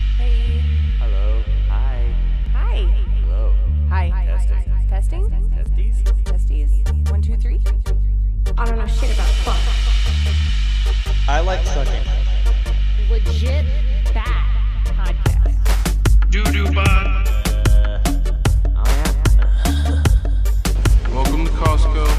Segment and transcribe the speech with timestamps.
[0.00, 0.62] Hey.
[0.98, 1.42] Hello.
[1.68, 2.14] Hi.
[2.52, 2.76] Hi.
[3.24, 3.54] Hello.
[3.88, 4.26] Hi.
[4.26, 4.62] Testing.
[4.88, 5.50] Testing?
[5.50, 6.02] Testes?
[6.24, 7.10] Testes?
[7.10, 7.62] One, two, three?
[8.58, 9.58] I don't know shit about fuck.
[11.28, 12.02] I like sucking.
[13.10, 13.66] Legit
[14.14, 16.30] bad podcast.
[16.30, 16.86] Doo doo bud.
[16.86, 18.00] Uh,
[18.76, 20.02] oh yeah.
[21.14, 22.15] Welcome to Costco.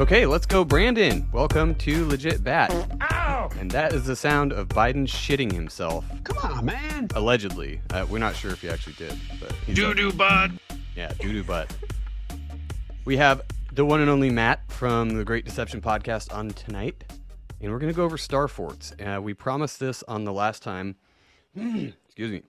[0.00, 1.28] Okay, let's go, Brandon.
[1.32, 2.72] Welcome to Legit Bat.
[3.12, 3.50] Ow!
[3.60, 7.08] And that is the sound of Biden shitting himself, Come on, man.
[7.14, 7.80] allegedly.
[7.90, 10.58] Uh, we're not sure if he actually did, but he's doo doo bud.
[10.96, 11.72] Yeah, doo doo butt.
[13.04, 17.04] We have the one and only Matt from the Great Deception podcast on tonight,
[17.60, 18.92] and we're going to go over Star Forts.
[19.04, 20.96] Uh, we promised this on the last time.
[21.56, 22.42] excuse me.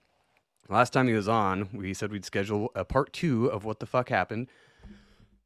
[0.70, 3.86] Last time he was on, we said we'd schedule a part two of what the
[3.86, 4.48] fuck happened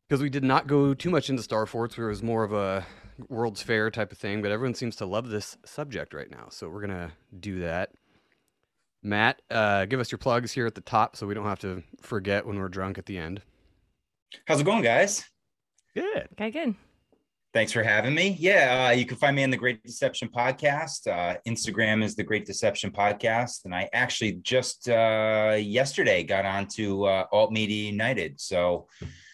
[0.07, 1.97] because we did not go too much into Star Forts.
[1.97, 2.85] Where it was more of a
[3.29, 6.69] World's Fair type of thing, but everyone seems to love this subject right now, so
[6.69, 7.91] we're gonna do that.
[9.03, 11.83] Matt, uh, give us your plugs here at the top so we don't have to
[12.01, 13.41] forget when we're drunk at the end.
[14.45, 15.23] How's it going, guys?
[15.95, 16.27] Good.
[16.33, 16.75] Okay, good.
[17.53, 18.35] Thanks for having me.
[18.37, 21.07] Yeah, uh, you can find me on the Great Deception Podcast.
[21.07, 27.05] Uh, Instagram is the Great Deception Podcast, and I actually just uh, yesterday got onto
[27.05, 28.39] uh, Alt Media United.
[28.39, 28.87] So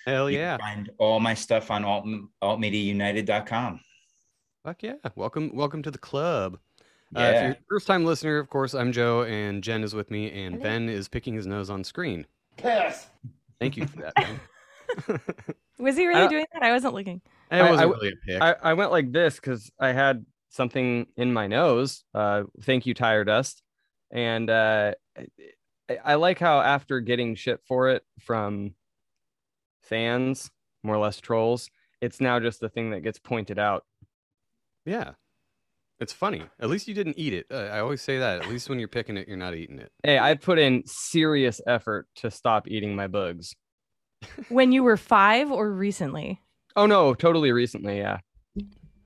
[0.06, 0.58] Hell you yeah.
[0.58, 2.06] can find all my stuff on alt,
[2.42, 3.80] altmediaunited.com.
[4.66, 4.94] Fuck yeah.
[5.16, 6.58] Welcome welcome to the club.
[7.16, 7.42] Uh, if Yeah.
[7.44, 10.56] you're a first time listener, of course, I'm Joe and Jen is with me and
[10.56, 10.64] Hello.
[10.64, 12.26] Ben is picking his nose on screen.
[12.58, 14.14] Thank you for that.
[14.16, 14.40] Ben.
[15.80, 16.64] Was he really doing that?
[16.64, 17.22] I wasn't looking.
[17.52, 18.42] It I- wasn't I- really a pick.
[18.42, 22.04] I, I went like this because I had something in my nose.
[22.14, 23.62] Uh, thank you, tire dust.
[24.12, 24.94] And uh,
[25.90, 28.76] I, I like how after getting shit for it from
[29.84, 30.50] fans,
[30.84, 31.70] more or less trolls,
[32.02, 33.86] it's now just the thing that gets pointed out.
[34.86, 35.12] yeah.
[36.00, 36.42] It's funny.
[36.60, 37.46] At least you didn't eat it.
[37.50, 38.42] Uh, I always say that.
[38.42, 39.90] At least when you're picking it, you're not eating it.
[40.04, 43.56] Hey, I put in serious effort to stop eating my bugs.
[44.50, 46.42] When you were five or recently?
[46.76, 48.18] Oh no, totally recently, yeah.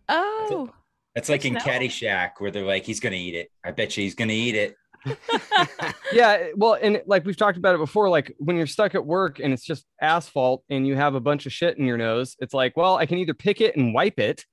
[0.10, 0.70] Oh.
[1.16, 1.60] It's like in No.
[1.60, 3.52] Caddyshack where they're like, he's going to eat it.
[3.64, 4.76] I bet you he's going to eat it.
[6.14, 9.40] yeah well and like we've talked about it before like when you're stuck at work
[9.40, 12.54] and it's just asphalt and you have a bunch of shit in your nose it's
[12.54, 14.46] like well i can either pick it and wipe it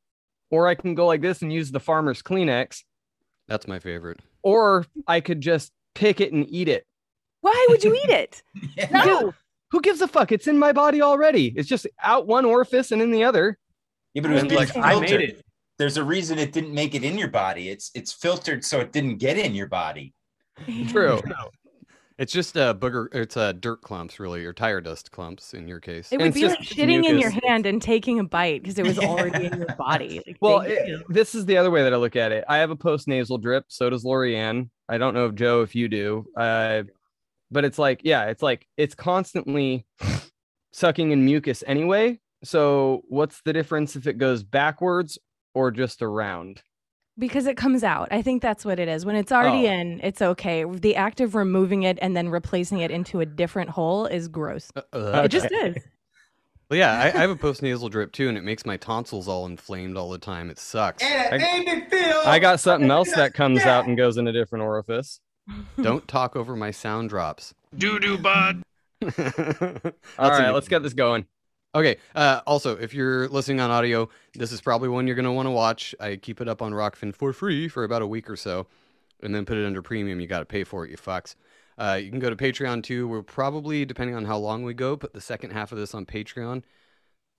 [0.50, 2.82] or i can go like this and use the farmer's kleenex
[3.48, 4.20] That's my favorite.
[4.42, 6.84] or i could just pick it and eat it
[7.40, 8.42] Why would you eat it?
[8.92, 9.32] no
[9.70, 13.00] who gives a fuck it's in my body already it's just out one orifice and
[13.02, 13.58] in the other
[14.14, 15.40] Yeah, but it was And, being like, I made it.
[15.76, 17.68] There's a reason it didn't make it in your body.
[17.68, 20.14] It's it's filtered so it didn't get in your body.
[20.88, 21.20] true
[22.16, 23.08] It's just uh, booger.
[23.12, 26.12] It's uh, dirt clumps, really, or tire dust clumps in your case.
[26.12, 28.62] It And would it's be just like shitting in your hand and taking a bite
[28.62, 30.22] because it was already in your body.
[30.24, 31.02] Like, Well, it- you.
[31.08, 32.44] this is the other way that I look at it.
[32.48, 33.64] I have a post nasal drip.
[33.66, 34.70] So does Lorianne.
[34.88, 36.24] I don't know if Joe, if you do.
[36.36, 36.84] Uh,
[37.50, 39.84] but it's like, yeah, it's like it's constantly
[40.72, 42.20] sucking in mucus anyway.
[42.44, 45.18] So what's the difference if it goes backwards
[45.54, 46.62] or just around?
[47.18, 48.08] Because it comes out.
[48.10, 49.04] I think that's what it is.
[49.06, 49.72] When it's already Oh.
[49.72, 50.64] in, it's okay.
[50.64, 54.70] The act of removing it and then replacing it into a different hole is gross.
[54.76, 55.76] Uh, uh, It just is.
[56.70, 59.28] Well, yeah, I, I have a post nasal drip too, and it makes my tonsils
[59.28, 60.48] all inflamed all the time.
[60.48, 61.04] It sucks.
[61.04, 65.20] I got something else that comes out and goes in a different orifice.
[65.82, 67.52] Don't talk over my sound drops.
[67.76, 68.62] Doo doo bud.
[69.02, 71.26] All That's right, a- let's get this going.
[71.74, 71.96] Okay.
[72.14, 75.46] Uh, also, if you're listening on audio, this is probably one you're going to want
[75.46, 75.94] to watch.
[75.98, 78.66] I keep it up on Rokfin for free for about a week or so,
[79.22, 80.20] and then put it under premium.
[80.20, 81.34] You got to pay for it, you fucks.
[81.76, 83.08] Uh, you can go to Patreon too.
[83.08, 86.06] We'll probably, depending on how long we go, put the second half of this on
[86.06, 86.62] Patreon,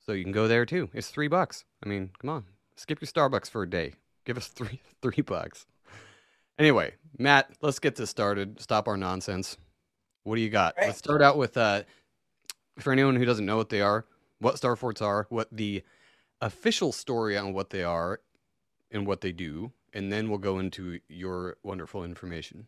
[0.05, 0.89] so you can go there too.
[0.93, 1.63] It's three bucks.
[1.83, 2.45] I mean, come on,
[2.75, 3.93] skip your Starbucks for a day.
[4.25, 5.65] Give us three three bucks.
[6.59, 8.59] Anyway, Matt, let's get this started.
[8.59, 9.57] Stop our nonsense.
[10.23, 10.75] What do you got?
[10.77, 10.87] Right.
[10.87, 11.83] Let's start out with uh,
[12.79, 14.05] for anyone who doesn't know what they are,
[14.39, 15.83] what Star Forts are, what the
[16.41, 18.19] official story on what they are
[18.91, 22.67] and what they do, and then we'll go into your wonderful information.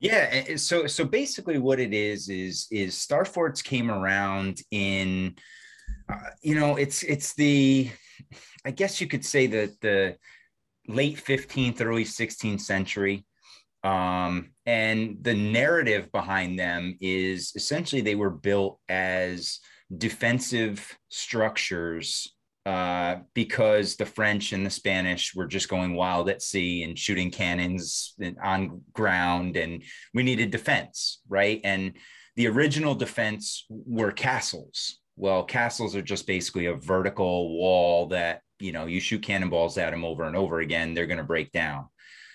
[0.00, 5.34] Yeah, so so basically what it is is is Star Forts came around in
[6.08, 7.90] uh, you know, it's it's the
[8.64, 10.16] I guess you could say that the
[10.86, 13.26] late 15th early 16th century
[13.84, 19.60] um and the narrative behind them is essentially they were built as
[19.96, 22.34] defensive structures
[22.66, 27.30] uh, because the French and the Spanish were just going wild at sea and shooting
[27.30, 29.82] cannons on ground, and
[30.12, 31.62] we needed defense, right?
[31.64, 31.94] And
[32.36, 34.98] the original defense were castles.
[35.16, 39.90] Well, castles are just basically a vertical wall that you know you shoot cannonballs at
[39.90, 41.86] them over and over again, they're going to break down.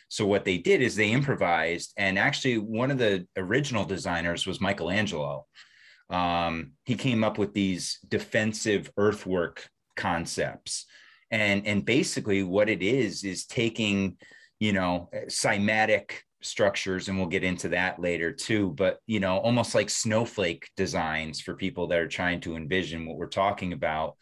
[0.07, 4.59] So what they did is they improvised, and actually one of the original designers was
[4.59, 5.45] Michelangelo.
[6.13, 10.86] Um, he came up with these defensive earthwork concepts.
[11.31, 14.18] And and basically what it is is taking
[14.60, 16.12] you know cymatic
[16.44, 21.39] structures and we'll get into that later too but you know almost like snowflake designs
[21.39, 24.16] for people that are trying to envision what we're talking about.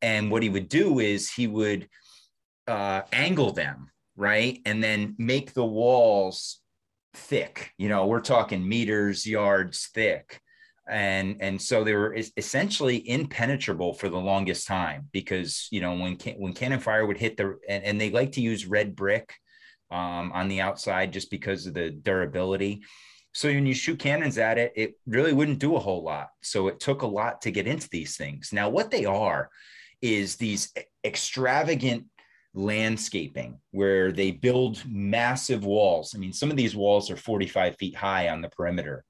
[0.00, 1.88] And what he would do is he would
[2.68, 4.60] uh, angle them right?
[4.64, 6.60] And then make the walls
[7.14, 7.72] thick.
[7.78, 10.40] You know we're talking meters yards thick
[10.86, 16.16] and and so they were essentially impenetrable for the longest time because you know when
[16.36, 19.34] when cannon fire would hit the and, and they like to use red brick
[19.90, 22.82] um, on the outside just because of the durability.
[23.32, 26.28] So when you shoot cannons at it it really wouldn't do a whole lot.
[26.42, 28.50] So it took a lot to get into these things.
[28.52, 29.48] Now what they are
[30.02, 30.70] is these
[31.02, 32.04] extravagant
[32.52, 36.14] landscaping where they build massive walls.
[36.14, 39.02] I mean some of these walls are 45 feet high on the perimeter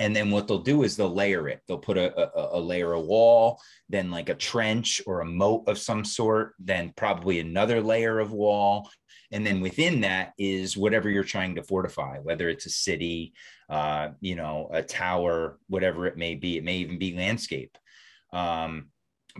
[0.00, 1.60] and then what they'll do is they'll layer it.
[1.68, 5.68] They'll put a, a, a, layer of wall then like a trench or a moat
[5.68, 8.90] of some sort then probably another layer of wall.
[9.30, 13.34] And then within that is whatever you're trying to fortify whether it's a city
[13.68, 16.56] uh, you know a tower whatever it may be.
[16.56, 17.76] It may even be landscape.
[18.32, 18.88] Um,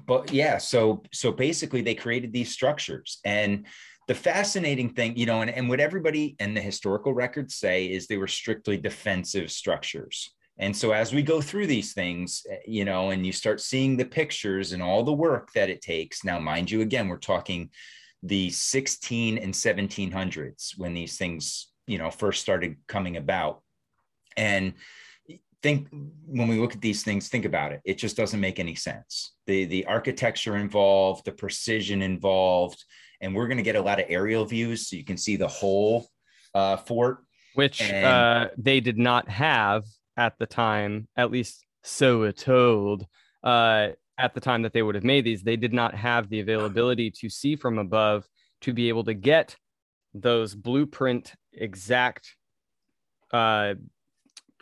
[0.06, 3.18] but yeah so so basically they created these structures.
[3.24, 3.66] And
[4.08, 8.06] the fascinating thing, you know, and, and what everybody and the historical records say is
[8.06, 10.34] they were strictly defensive structures.
[10.60, 13.96] And so as we go through these things, eh, you know, and you start seeing
[13.96, 16.22] the pictures and all the work that it takes.
[16.22, 17.70] Now, mind you, again, we're talking
[18.22, 23.62] the 16 and 1700s when these things, you know, first started coming about.
[24.36, 24.74] And
[25.62, 25.88] think
[26.26, 27.80] when we look at these things, think about it.
[27.86, 29.32] It just doesn't make any sense.
[29.46, 32.84] The the architecture involved, the precision involved,
[33.22, 35.48] and we're going to get a lot of aerial views so you can see the
[35.48, 36.06] whole
[36.54, 37.24] uh, fort.
[37.54, 39.84] Which And- uh, they did not have
[40.20, 43.06] at the time, at least so we're told.
[43.42, 43.88] Uh,
[44.18, 47.10] at the time that they would have made these, they did not have the availability
[47.10, 48.28] to see from above
[48.60, 49.56] to be able to get
[50.12, 52.36] those blueprint exact,
[53.32, 53.72] uh,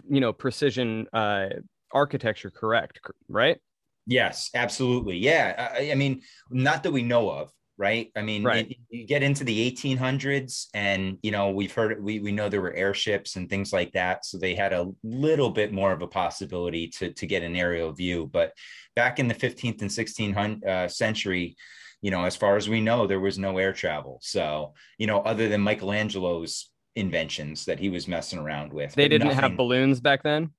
[0.08, 1.48] you know, precision uh,
[1.92, 3.58] architecture correct, right?
[4.06, 5.16] Yes, absolutely.
[5.18, 5.72] Yeah.
[5.76, 8.10] I, I mean, not that we know of, right?
[8.16, 8.70] I mean, Right.
[8.70, 12.60] it- you get into the 1800s and, you know, we've heard, we, we know there
[12.60, 14.26] were airships and things like that.
[14.26, 17.92] So they had a little bit more of a possibility to, to get an aerial
[17.92, 18.26] view.
[18.32, 18.52] But
[18.96, 21.56] back in the 15th and 16th uh, century,
[22.02, 24.18] you know, as far as we know, there was no air travel.
[24.22, 29.30] So, you know, other than Michelangelo's inventions that he was messing around with, They didn't
[29.30, 30.50] have balloons back then.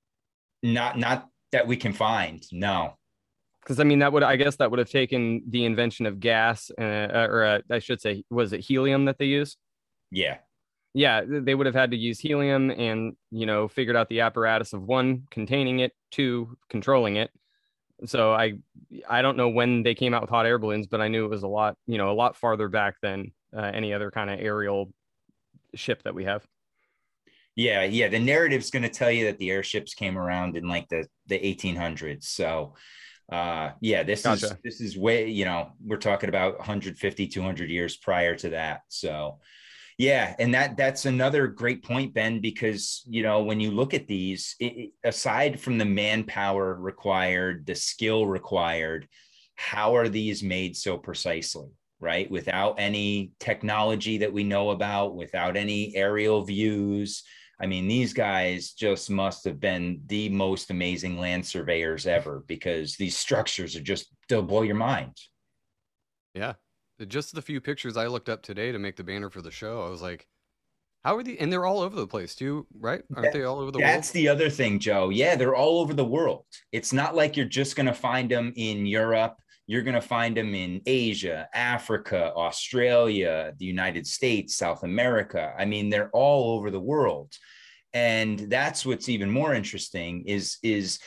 [0.62, 2.42] not, not that we can find.
[2.52, 2.94] No.
[3.62, 6.70] Because I mean that would I guess that would have taken the invention of gas,
[6.78, 9.56] uh, or uh, I should say, was it helium that they use?
[10.10, 10.38] Yeah.
[10.92, 14.72] Yeah, they would have had to use helium, and you know, figured out the apparatus
[14.72, 17.30] of one containing it, two controlling it.
[18.06, 18.54] So I
[19.08, 21.30] I don't know when they came out with hot air balloons, but I knew it
[21.30, 24.40] was a lot you know a lot farther back than uh, any other kind of
[24.40, 24.92] aerial
[25.74, 26.44] ship that we have.
[27.56, 28.08] Yeah, yeah.
[28.08, 31.38] The narrative's going to tell you that the airships came around in like the the
[31.38, 32.24] 1800s.
[32.24, 32.74] So,
[33.30, 37.96] uh, yeah, this is this is way you know we're talking about 150 200 years
[37.96, 38.80] prior to that.
[38.88, 39.38] So,
[39.98, 44.06] yeah, and that that's another great point, Ben, because you know when you look at
[44.08, 49.06] these, it- aside from the manpower required, the skill required,
[49.54, 51.68] how are these made so precisely?
[52.00, 57.22] Right, without any technology that we know about, without any aerial views,
[57.60, 62.96] I mean, these guys just must have been the most amazing land surveyors ever because
[62.96, 65.16] these structures are just, they'll blow your mind.
[66.34, 66.54] Yeah.
[67.06, 69.84] Just the few pictures I looked up today to make the banner for the show,
[69.86, 70.26] I was like,
[71.02, 73.02] how are the and they're all over the place too, right?
[73.14, 73.96] Aren't That- they all over the That's world?
[73.96, 75.08] That's the other thing, Joe.
[75.08, 76.44] Yeah, they're all over the world.
[76.72, 79.36] It's not like you're just going to find them in Europe.
[79.70, 85.54] You're going to find them in Asia, Africa, Australia, the United States, South America.
[85.56, 87.32] I mean, they're all over the world.
[87.92, 90.98] and that's what's even more interesting is is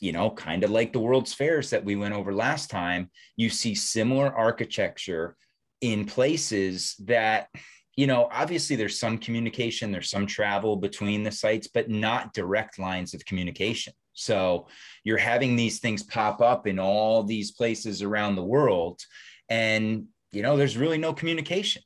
[0.00, 3.48] you know kind of like the world's fairs that we went over last time you
[3.48, 5.36] see similar architecture
[5.80, 7.48] in places that
[7.96, 12.78] you know obviously there's some communication there's some travel between the sites but not direct
[12.78, 14.66] lines of communication so
[15.04, 19.00] you're having these things pop up in all these places around the world
[19.48, 21.82] and you know there's really no communication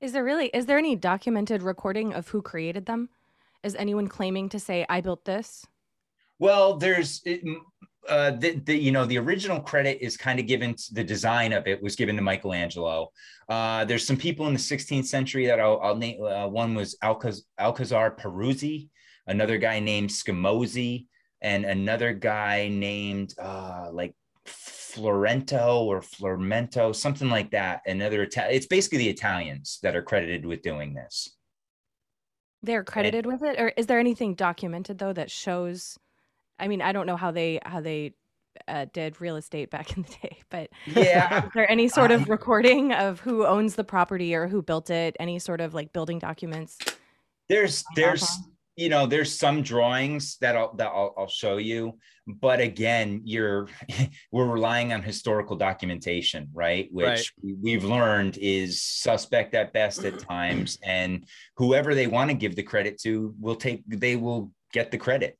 [0.00, 3.08] Is there really is there any documented recording of who created them?
[3.62, 5.66] Is anyone claiming to say I built this?
[6.38, 7.42] Well, there's, it,
[8.08, 11.52] uh, the, the, you know, the original credit is kind of given, to, the design
[11.52, 13.10] of it was given to Michelangelo.
[13.48, 16.96] Uh, there's some people in the 16th century that I'll, I'll name, uh, one was
[17.04, 18.88] Alcaz- Alcazar Peruzzi,
[19.26, 21.06] another guy named Scamozzi,
[21.42, 24.14] and another guy named uh, like
[24.46, 27.80] Florento or Flormento, something like that.
[27.86, 31.36] Another, Ita- it's basically the Italians that are credited with doing this.
[32.62, 35.98] They're credited with it, or is there anything documented though that shows?
[36.58, 38.12] I mean, I don't know how they how they
[38.68, 41.46] uh, did real estate back in the day, but Yeah.
[41.46, 45.16] is there any sort of recording of who owns the property or who built it?
[45.18, 46.76] Any sort of like building documents?
[47.48, 48.28] there's there's.
[48.76, 53.68] You know there's some drawings that I'll that I'll, I'll show you but again you're
[54.32, 57.54] we're relying on historical documentation right which Right.
[57.62, 61.24] we've learned is suspect at best at times and
[61.56, 65.36] whoever they want to give the credit to will take they will get the credit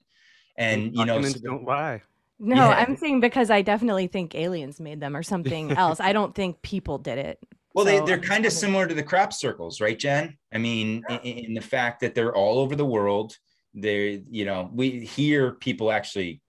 [0.56, 2.02] and you know Documents don't lie.
[2.42, 2.68] No, Yeah.
[2.70, 6.00] I'm saying because I definitely think aliens made them or something else.
[6.00, 7.38] I don't think people did it.
[7.75, 10.37] Well, they, So they're um, kind of similar to the crop circles, right, Jen?
[10.53, 13.37] I mean, in, in the fact that they're all over the world.
[13.75, 16.41] They're, you know, we hear people actually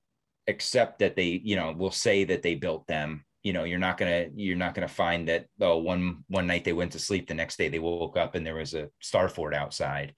[0.47, 3.25] accept that they, you know, will say that they built them.
[3.43, 6.73] You know, you're not gonna you're not gonna find that oh one one night they
[6.73, 9.53] went to sleep, the next day they woke up and there was a star fort
[9.53, 10.13] outside.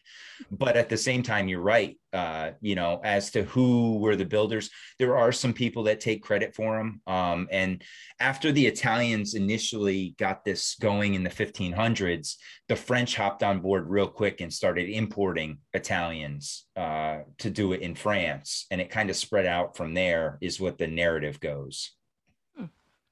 [0.52, 1.98] But at the same time, you're right.
[2.12, 6.22] Uh, you know, as to who were the builders, there are some people that take
[6.22, 7.02] credit for them.
[7.08, 7.84] Um, and
[8.20, 12.36] after the Italians initially got this going in the 1500s,
[12.68, 17.82] the French hopped on board real quick and started importing Italians uh, to do it
[17.82, 18.68] in France.
[18.70, 21.94] And it kind of spread out from there, is what the narrative goes.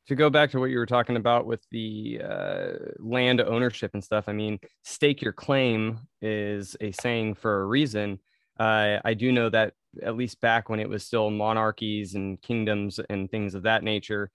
[0.07, 4.03] To go back to what you were talking about with the uh, land ownership and
[4.03, 8.19] stuff, I mean, stake your claim is a saying for a reason.
[8.59, 12.99] Uh, I do know that at least back when it was still monarchies and kingdoms
[13.09, 14.31] and things of that nature,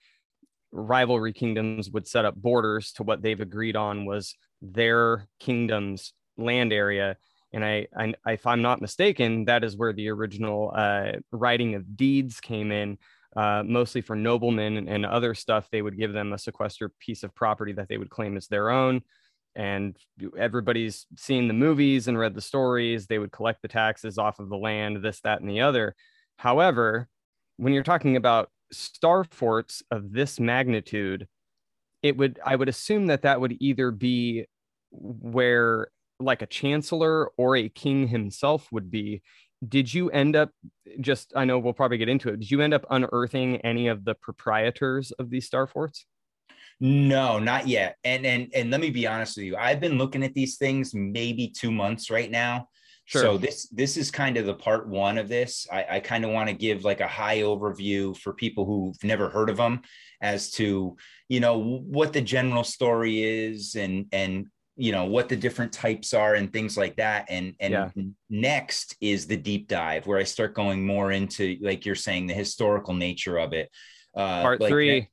[0.73, 6.73] rivalry kingdoms would set up borders to what they've agreed on was their kingdom's land
[6.73, 7.16] area.
[7.52, 11.96] And I, I, if I'm not mistaken, that is where the original uh, writing of
[11.96, 12.99] deeds came in
[13.37, 15.69] uh, mostly for noblemen and, and other stuff.
[15.71, 18.71] They would give them a sequestered piece of property that they would claim as their
[18.71, 19.02] own.
[19.55, 19.97] And
[20.38, 23.07] everybody's seen the movies and read the stories.
[23.07, 25.95] They would collect the taxes off of the land, this, that, and the other.
[26.37, 27.09] However,
[27.57, 31.26] when you're talking about star forts of this magnitude,
[32.02, 34.47] it would, I would assume that that would either be
[34.90, 35.88] where
[36.21, 39.23] like a chancellor or a king himself would be
[39.67, 40.51] did you end up
[41.01, 44.05] just i know we'll probably get into it did you end up unearthing any of
[44.05, 46.07] the proprietors of these star forts
[46.79, 47.97] No, not yet.
[48.05, 49.57] And and and let me be honest with you.
[49.57, 52.69] I've been looking at these things maybe two months right now.
[53.07, 53.23] Sure.
[53.23, 55.67] So this this is kind of the part one of this.
[55.73, 59.31] I, I kind of want to give like a high overview for people who've never
[59.31, 59.83] heard of them
[60.21, 60.97] as to
[61.29, 66.12] you know what the general story is and and you know what the different types
[66.14, 67.26] are and things like that.
[67.28, 67.90] And and Yeah.
[68.28, 72.35] next is the deep dive where I start going more into like you're saying the
[72.35, 73.71] historical nature of it.
[74.14, 75.09] Uh, part like three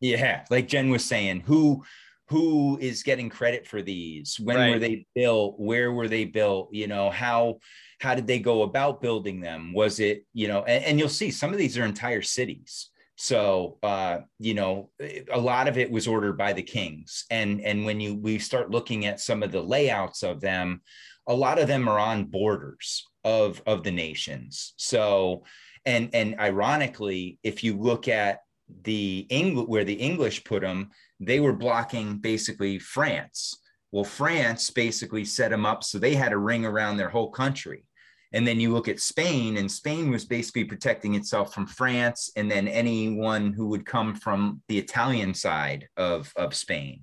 [0.00, 1.84] yeah, like Jen was saying, who
[2.28, 4.38] who is getting credit for these?
[4.38, 5.58] When were they built?
[5.58, 6.68] Where were they built?
[6.72, 7.58] You know, how
[8.00, 9.72] how did they go about building them?
[9.72, 12.90] Was it, you know, and, and you'll see some of these are entire cities.
[13.20, 14.90] So uh, you know,
[15.32, 17.24] a lot of it was ordered by the kings.
[17.30, 20.82] And and when you we start looking at some of the layouts of them,
[21.26, 24.72] a lot of them are on borders of of the nations.
[24.76, 25.42] So
[25.84, 28.38] and and ironically, if you look at
[28.82, 33.58] the English where the English put them, they were blocking basically France.
[33.90, 37.87] Well, France basically set them up so they had a ring around their whole country.
[38.32, 42.50] And then you look at Spain, and Spain was basically protecting itself from France and
[42.50, 47.02] then anyone who would come from the Italian side of, of Spain.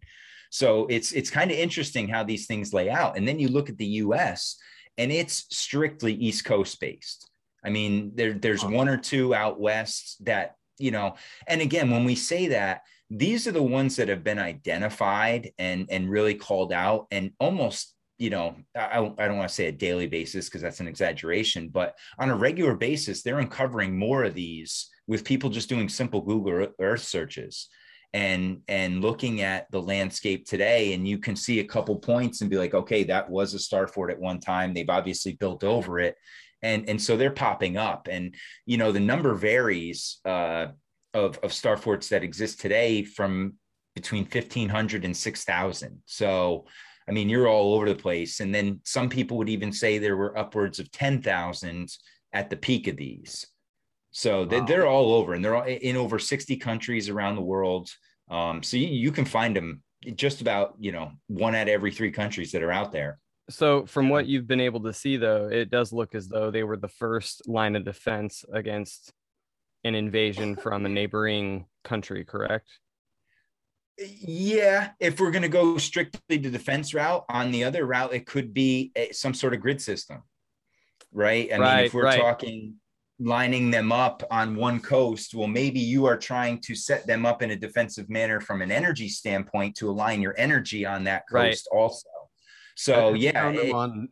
[0.51, 3.17] So it's it's kind of interesting how these things lay out.
[3.17, 4.57] And then you look at the US
[4.97, 7.29] and it's strictly East Coast based.
[7.63, 11.15] I mean, there, there's one or two out west that, you know,
[11.47, 15.87] and again, when we say that, these are the ones that have been identified and,
[15.89, 19.71] and really called out and almost you know, I, I don't want to say a
[19.71, 24.33] daily basis because that's an exaggeration, but on a regular basis, they're uncovering more of
[24.33, 27.69] these with people just doing simple Google Earth searches
[28.13, 32.49] and and looking at the landscape today and you can see a couple points and
[32.49, 34.73] be like okay that was a star fort at one time.
[34.73, 36.15] They've obviously built over it.
[36.61, 38.33] And and so they're popping up and
[38.65, 40.67] you know the number varies uh,
[41.13, 43.55] of of star forts that exist today from
[43.95, 46.65] between 1500 and 6000 so
[47.07, 50.17] i mean you're all over the place and then some people would even say there
[50.17, 51.89] were upwards of 10,000
[52.33, 53.45] at the peak of these
[54.17, 54.63] so wow.
[54.63, 57.89] they're all over and they're all in over 60 countries around the world.
[58.31, 59.83] Um, so you, you can find them
[60.15, 63.19] just about, you know, one out of every three countries that are out there.
[63.49, 66.63] So from what you've been able to see though, it does look as though they
[66.63, 69.11] were the first line of defense against
[69.83, 72.69] an invasion from a neighboring country, correct?
[73.97, 78.25] Yeah, if we're going to go strictly the defense route, on the other route, it
[78.25, 80.23] could be a, some sort of grid system,
[81.11, 81.51] right?
[81.51, 82.19] I right, mean, if we're right.
[82.19, 82.75] talking
[83.19, 87.41] lining them up on one coast, well, maybe you are trying to set them up
[87.41, 91.67] in a defensive manner from an energy standpoint to align your energy on that coast
[91.71, 91.79] right.
[91.79, 92.09] also.
[92.75, 94.09] So yeah, it, on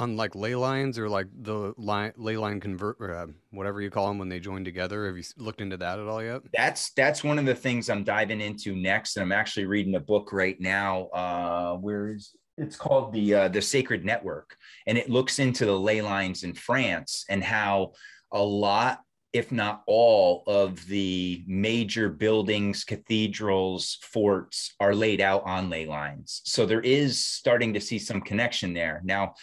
[0.00, 4.08] on like ley lines or like the line ley line convert uh, whatever you call
[4.08, 5.06] them when they join together.
[5.06, 6.42] Have you looked into that at all yet?
[6.52, 10.00] That's that's one of the things I'm diving into next, and I'm actually reading a
[10.00, 11.08] book right now.
[11.08, 15.78] Uh, where is it's called the uh, the Sacred Network, and it looks into the
[15.78, 17.92] ley lines in France and how
[18.32, 19.00] a lot,
[19.32, 26.42] if not all, of the major buildings, cathedrals, forts are laid out on ley lines.
[26.44, 29.00] So there is starting to see some connection there.
[29.04, 29.34] Now,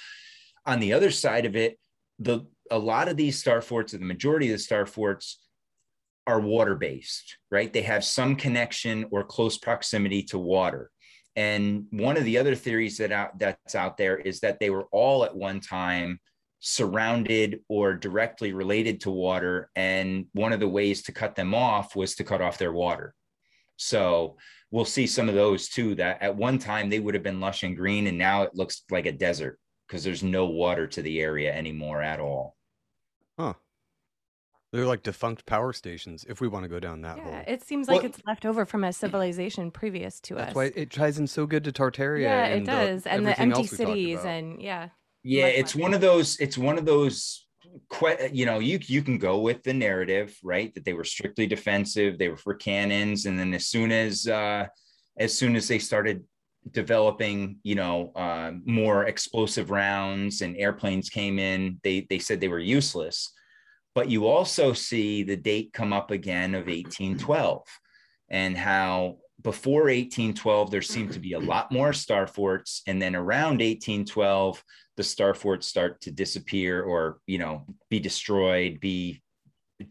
[0.68, 1.80] on the other side of it,
[2.20, 5.40] the a lot of these star forts, or the majority of the star forts,
[6.28, 7.72] are water based, right?
[7.72, 10.92] They have some connection or close proximity to water.
[11.38, 14.88] And one of the other theories that out, that's out there is that they were
[14.92, 16.20] all at one time
[16.60, 19.70] surrounded or directly related to water.
[19.76, 23.14] And one of the ways to cut them off was to cut off their water.
[23.78, 24.38] So
[24.72, 27.64] we'll see some of those too, that at one time they would have been lush
[27.64, 31.20] and green, and now it looks like a desert because there's no water to the
[31.22, 32.56] area anymore at all.
[33.40, 33.54] Huh.
[34.74, 37.42] They're like defunct power stations if we want to go down that yeah, hole.
[37.48, 40.48] It seems like well, it's left over from a civilization previous to that's us.
[40.48, 42.22] That's why it ties in so good to Tartaria.
[42.22, 43.04] Yeah, it does.
[43.04, 44.90] The, and the empty cities and yeah
[45.28, 47.46] yeah it's one of those it's one of those
[48.32, 52.18] you know you you can go with the narrative right that they were strictly defensive
[52.18, 54.66] they were for cannons and then as soon as uh
[55.18, 56.24] as soon as they started
[56.72, 61.80] developing you know uh, more explosive rounds and airplanes came in.
[61.84, 63.32] They they said they were useless.
[63.96, 67.64] But you also see the date come up again of 1812
[68.30, 72.84] and how before 1812 there seemed to be a lot more star forts.
[72.86, 74.64] And then around 1812
[74.98, 79.22] the star forts start to disappear or you know be destroyed be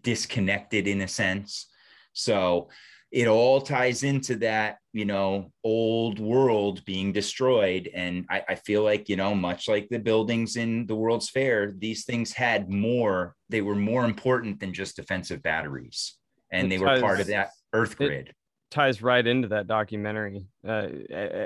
[0.02, 1.66] disconnected in a sense.
[2.12, 2.68] So
[3.12, 7.90] it all ties into that you know old world being destroyed.
[7.94, 11.72] And I, I, feel like you know much like the buildings in the world's fair
[11.76, 16.14] these things had more they were more important than just defensive batteries.
[16.50, 18.32] And it they ties, were part of that earth grid.
[18.70, 20.88] ties right into that documentary uh,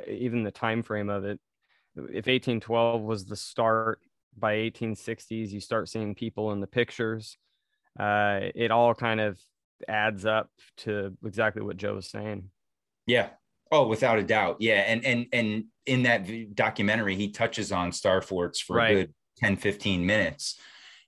[0.09, 1.39] even the time frame of it.
[1.97, 4.01] If 1812 was the start
[4.39, 7.37] by 1860s you start seeing people in the pictures.
[7.99, 9.37] Uh, it all kind of
[9.89, 12.45] adds up to exactly what joe was saying
[13.07, 13.29] yeah
[13.73, 18.21] oh without a doubt yeah and and and in that documentary he touches on star
[18.21, 18.91] forts for right.
[18.91, 20.59] a good 10 15 minutes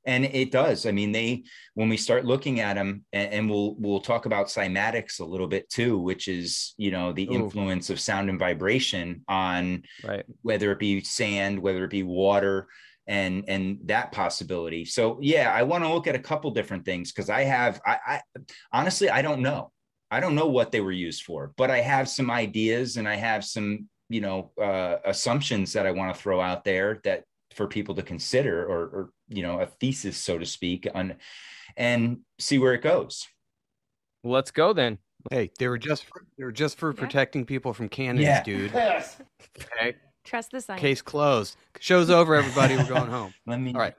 [0.05, 3.77] and it does i mean they when we start looking at them and, and, we'll
[3.79, 7.35] we'll talk about cymatics a little bit too which is you know the Ooh.
[7.35, 10.25] influence of sound and vibration on right.
[10.43, 12.69] whether it be sand whether it be water
[13.07, 14.85] and and that possibility.
[14.85, 17.99] So yeah i want to look at a couple different things because i have I,
[18.07, 18.21] I
[18.73, 19.71] honestly i don't know.
[20.11, 23.17] I don't know what they were used for but i have some ideas and i
[23.17, 27.67] have some you know uh, assumptions that i want to throw out there that for
[27.67, 31.15] people to consider or, or you know a thesis so to speak on
[31.77, 33.27] and see where it goes.
[34.25, 34.99] Let's go then.
[35.31, 36.99] Hey they were just for, they were just for yeah.
[36.99, 38.43] protecting people from cannons yeah.
[38.43, 38.73] dude.
[39.79, 40.81] Okay trust the science.
[40.81, 41.57] Case closed.
[41.81, 42.77] Show's over everybody.
[42.77, 43.35] We're going home.
[43.47, 43.95] Let me all right.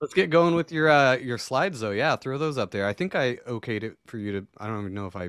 [0.00, 1.90] Let's get going with your uh your slides though.
[1.90, 2.86] Yeah throw those up there.
[2.86, 5.28] I think i okayed it for you to i don't even know if i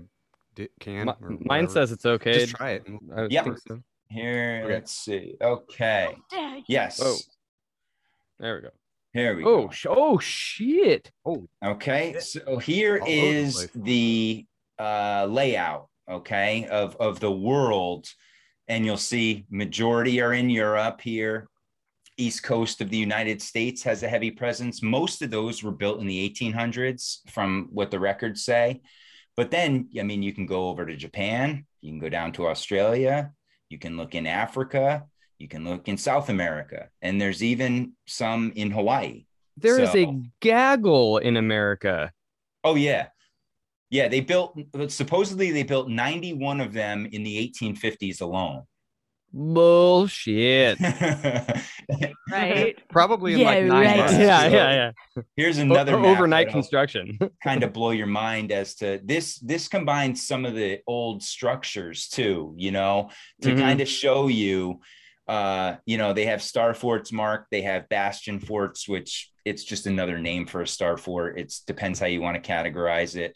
[0.55, 2.87] did, can My, mine says it's okay just try it.
[3.29, 3.81] Yeah so.
[4.09, 4.73] here okay.
[4.73, 5.35] let's see.
[5.41, 6.15] Okay.
[6.67, 6.99] Yes.
[7.03, 7.17] Oh.
[8.39, 8.69] There we go.
[9.13, 9.71] Here we oh, go.
[9.89, 11.11] Oh, shit.
[11.25, 12.15] Oh, okay.
[12.19, 14.45] So here All is the,
[14.77, 18.07] the uh, layout, okay, of, of the world.
[18.69, 21.47] And you'll see majority are in Europe here.
[22.17, 24.83] east coast of the United States has a heavy presence.
[24.83, 28.81] Most of those were built in the 1800s, from what the records say.
[29.37, 32.47] But then, I mean, you can go over to Japan, you can go down to
[32.47, 33.31] Australia,
[33.69, 35.05] you can look in Africa,
[35.37, 39.25] you can look in South America, and there's even some in Hawaii.
[39.55, 42.11] There is So- a gaggle in America.
[42.65, 43.07] Oh yeah.
[43.89, 44.57] Yeah, they built
[44.89, 48.63] supposedly they built 91 of them in the 1850s alone.
[49.33, 50.77] Bullshit.
[52.31, 52.77] Right.
[52.89, 53.97] Probably in Yeah, like nine right.
[53.97, 54.13] months.
[54.13, 55.21] yeah, So yeah, yeah.
[55.35, 57.17] Here's another o- overnight that'll construction.
[57.43, 62.07] kind of blow your mind as to this this combines some of the old structures
[62.07, 63.09] too, you know,
[63.41, 63.59] to Mhm.
[63.59, 64.81] kind of show you
[65.27, 69.85] uh, you know, they have star forts marked, they have bastion forts, which it's just
[69.85, 71.39] another name for a star fort.
[71.39, 73.35] It depends how you want to categorize it.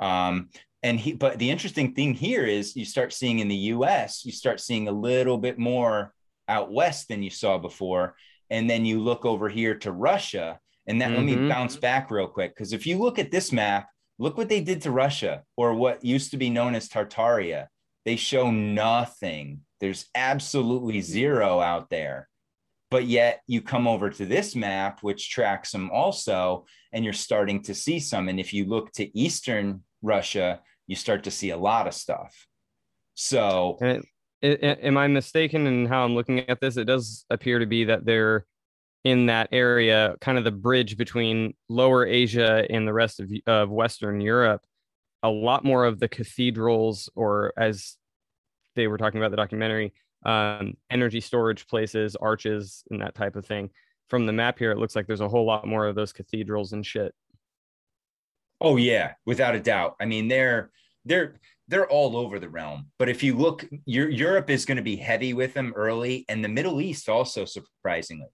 [0.00, 0.48] Um,
[0.82, 4.32] and he, but the interesting thing here is you start seeing in the US, you
[4.32, 6.14] start seeing a little bit more
[6.48, 8.16] out west than you saw before.
[8.48, 10.58] And then you look over here to Russia.
[10.86, 11.48] And that let me Mhm.
[11.48, 12.54] bounce back real quick.
[12.54, 16.04] Because if you look at this map, look what they did to Russia or what
[16.04, 17.68] used to be known as Tartaria.
[18.04, 19.60] They show nothing.
[19.78, 22.28] There's absolutely zero out there.
[22.90, 27.62] But yet you come over to this map, which tracks them also, and you're starting
[27.64, 28.28] to see some.
[28.28, 32.46] And if you look to Eastern Russia, you start to see a lot of stuff.
[33.14, 34.04] So And
[34.42, 36.76] it, am I mistaken in how I'm looking at this?
[36.76, 38.46] It does appear to be that they're
[39.04, 43.70] in that area, kind of the bridge between Lower Asia and the rest of, of
[43.70, 44.62] Western Europe.
[45.22, 47.96] A lot more of the cathedrals, or as
[48.76, 49.92] they were talking about the documentary,
[50.24, 53.70] um, energy storage places, arches, and that type of thing.
[54.08, 56.72] From the map here, it looks like there's a whole lot more of those cathedrals
[56.72, 57.14] and shit.
[58.60, 59.96] Oh yeah, without a doubt.
[60.00, 60.70] I mean, they're
[61.04, 62.88] they're they're all over the realm.
[62.98, 66.44] But if you look, Eu- Europe is going to be heavy with them early, and
[66.44, 68.26] the Middle East also, surprisingly.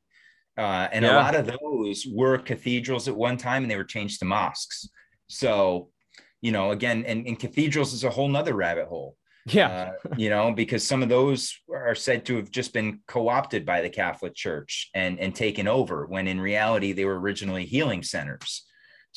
[0.59, 4.21] Uh, and a lot of those were cathedrals at one time, and they were changed
[4.21, 4.89] to mosques.
[5.29, 5.91] So,
[6.41, 9.17] you know, again, and, and cathedrals is a whole nother rabbit hole.
[9.45, 9.93] Yeah.
[10.05, 13.83] Uh, you know, because some of those are said to have just been co-opted by
[13.83, 18.65] the Catholic Church and and taken over when in reality they were originally healing centers.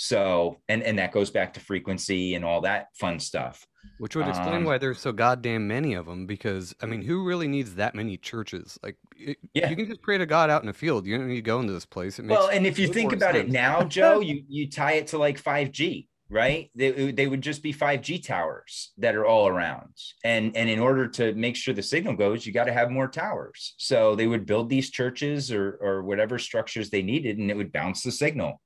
[0.02, 3.68] So, and and that goes back to frequency and all that fun stuff.
[3.98, 6.26] Which would explain Um, why there's so goddamn many of them.
[6.26, 8.80] Because I mean, who really needs that many churches?
[8.82, 9.70] Like, it, Yeah.
[9.70, 11.06] you can just pray to God out in a field.
[11.06, 12.18] You don't need to go into this place.
[12.18, 15.08] It makes Well, and if you think about it now, Joe, you you tie it
[15.08, 16.72] to like 5G, right?
[16.76, 19.96] They, they would just be 5G towers that are all around.
[20.24, 23.10] And and in order to make sure the signal goes, you got to have more
[23.10, 23.76] towers.
[23.78, 27.74] So they would build these churches or or whatever structures they needed and it would
[27.74, 28.62] bounce the signal.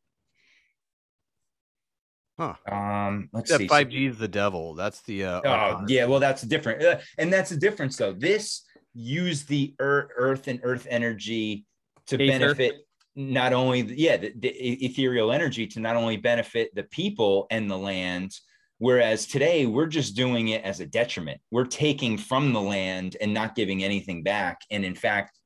[2.39, 2.55] Huh.
[2.67, 3.67] Um, let's Except see.
[3.67, 4.73] 5G is the devil.
[4.73, 5.25] That's the.
[5.25, 6.05] Uh, Oh, yeah.
[6.05, 6.83] Well, that's different.
[6.83, 8.13] Uh, and that's the difference, though.
[8.13, 11.65] This used the earth, earth and earth energy
[12.07, 12.39] to Aether.
[12.39, 12.75] benefit
[13.15, 17.77] not only, yeah, the, the ethereal energy to not only benefit the people and the
[17.77, 18.31] land.
[18.79, 21.39] Whereas today we're just doing it as a detriment.
[21.51, 24.61] We're taking from the land and not giving anything back.
[24.71, 25.39] And in fact,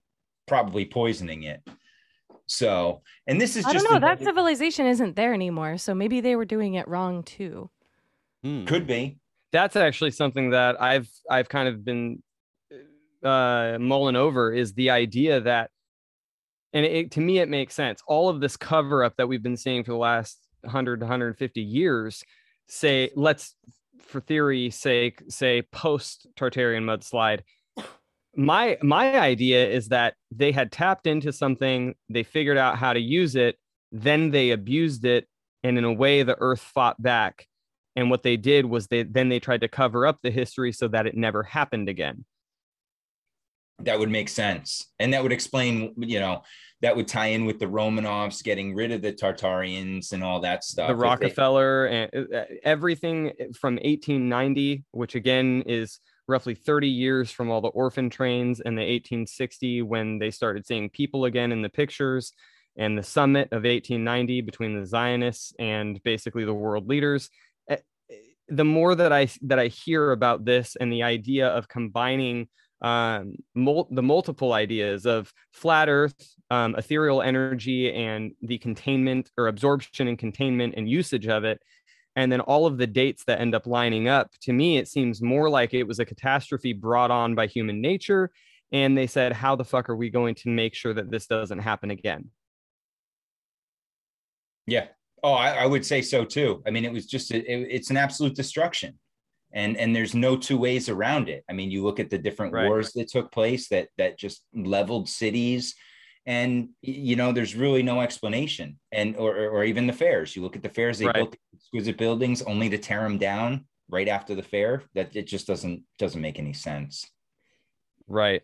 [0.48, 1.62] probably poisoning it.
[2.48, 4.08] So, and this is I just don't know.
[4.08, 7.70] That civilization isn't there anymore, so maybe they were doing it wrong too.
[8.44, 8.66] Hmm.
[8.66, 9.18] could be.
[9.52, 12.22] that's actually something that I've I've kind of been
[13.24, 15.72] uh mulling over is the idea that
[16.74, 19.58] and it, to me it makes sense all of this cover up that we've been
[19.58, 22.24] seeing for the last 100 150 years
[22.68, 23.56] say let's
[24.00, 27.42] for theory sake say post Tartarian mudslide
[28.38, 33.00] my my idea is that they had tapped into something they figured out how to
[33.00, 33.58] use it
[33.92, 35.28] then they abused it
[35.64, 37.48] and in a way the earth fought back
[37.96, 40.88] and what they did was they then they tried to cover up the history so
[40.88, 42.24] that it never happened again
[43.80, 44.86] That would make sense.
[45.00, 46.42] And that would explain, you know,
[46.82, 50.64] that would tie in with the Romanovs getting rid of the Tartarians and all that
[50.64, 50.88] stuff.
[50.88, 57.32] the If they- rockefeller and uh, everything from 1890 which again is roughly 30 years
[57.32, 61.62] from all the orphan trains and the 1860 when they started seeing people again in
[61.62, 62.34] the pictures
[62.78, 67.30] and the summit of 1890 between the zionists and basically the world leaders.
[67.70, 67.78] Eh,
[68.12, 68.16] eh,
[68.50, 72.48] the more that i that i hear about this and the idea of combining
[72.82, 79.48] um, mul- the multiple ideas of flat earth um, ethereal energy and the containment or
[79.48, 81.60] absorption and containment and usage of it
[82.18, 85.22] and then all of the dates that end up lining up to me it seems
[85.22, 88.30] more like it was a catastrophe brought on by human nature
[88.74, 91.60] and they said how the fuck are we going to make sure that this doesn't
[91.60, 92.30] happen again
[94.66, 94.88] Yeah.
[95.24, 96.62] Oh, I, I would say so too.
[96.68, 99.00] I mean, it was just a, it- it's an absolute destruction,
[99.54, 101.44] and and there's no two ways around it.
[101.50, 102.68] I mean, you look at the different Right.
[102.68, 105.74] wars that took place that that just leveled cities,
[106.28, 110.44] and you know there's really no explanation and or, or or even the fairs you
[110.44, 111.16] look at the fairs they Right.
[111.16, 115.48] built exquisite buildings only to tear them down right after the fair that it just
[115.48, 117.10] doesn't doesn't make any sense
[118.10, 118.42] Right.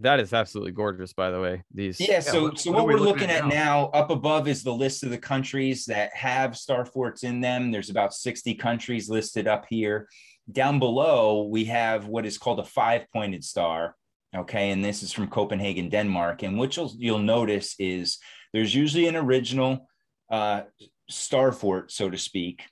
[0.00, 1.62] That is absolutely gorgeous, by the way.
[1.72, 3.54] These yeah so what- so what what we we're looking looking at at now?
[3.54, 7.70] now up above is the list of the countries that have star forts in them
[7.70, 10.08] there's about 60 countries listed up here
[10.50, 13.94] down below we have what is called a five pointed star
[14.34, 14.70] okay?
[14.70, 16.42] And this is from copenhagen denmark.
[16.42, 18.18] And what you'll you'll notice is
[18.52, 19.88] there's usually an original
[20.30, 20.62] uh,
[21.08, 22.62] star fort so to speak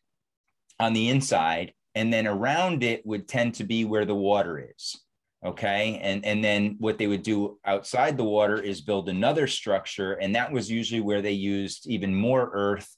[0.78, 1.72] on the inside.
[1.94, 4.96] And then around it would tend to be where the water is
[5.44, 6.00] okay?
[6.02, 10.14] And and then what they would do outside the water is build another structure.
[10.14, 12.88] And that was usually where they used even more earth.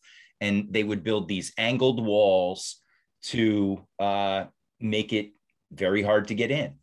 [0.40, 2.76] And they would build these angled walls
[3.24, 4.44] to uh,
[4.80, 5.32] make it
[5.70, 6.79] very hard to get in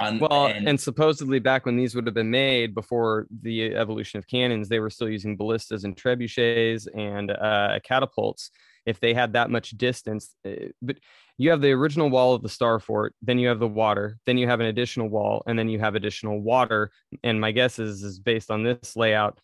[0.00, 4.18] on well, and, and, supposedly back when these would have been made before the evolution
[4.18, 8.50] of cannons, they were still using ballistas and trebuchets and uh, catapults.
[8.86, 10.96] If they had that much distance, uh, but
[11.36, 14.38] you have the original wall of the star fort, then you have the water, then
[14.38, 16.90] you have an additional wall, and then you have additional water.
[17.22, 19.38] And my guess is, is based on this layout,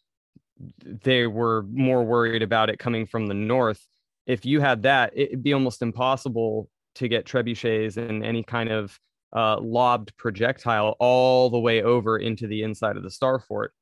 [0.84, 3.86] they were more worried about it coming from the north.
[4.26, 8.98] If you had that, it'd be almost impossible to get trebuchets and any kind of
[9.34, 13.72] uh, lobbed projectile all the way over into the inside of the star fort.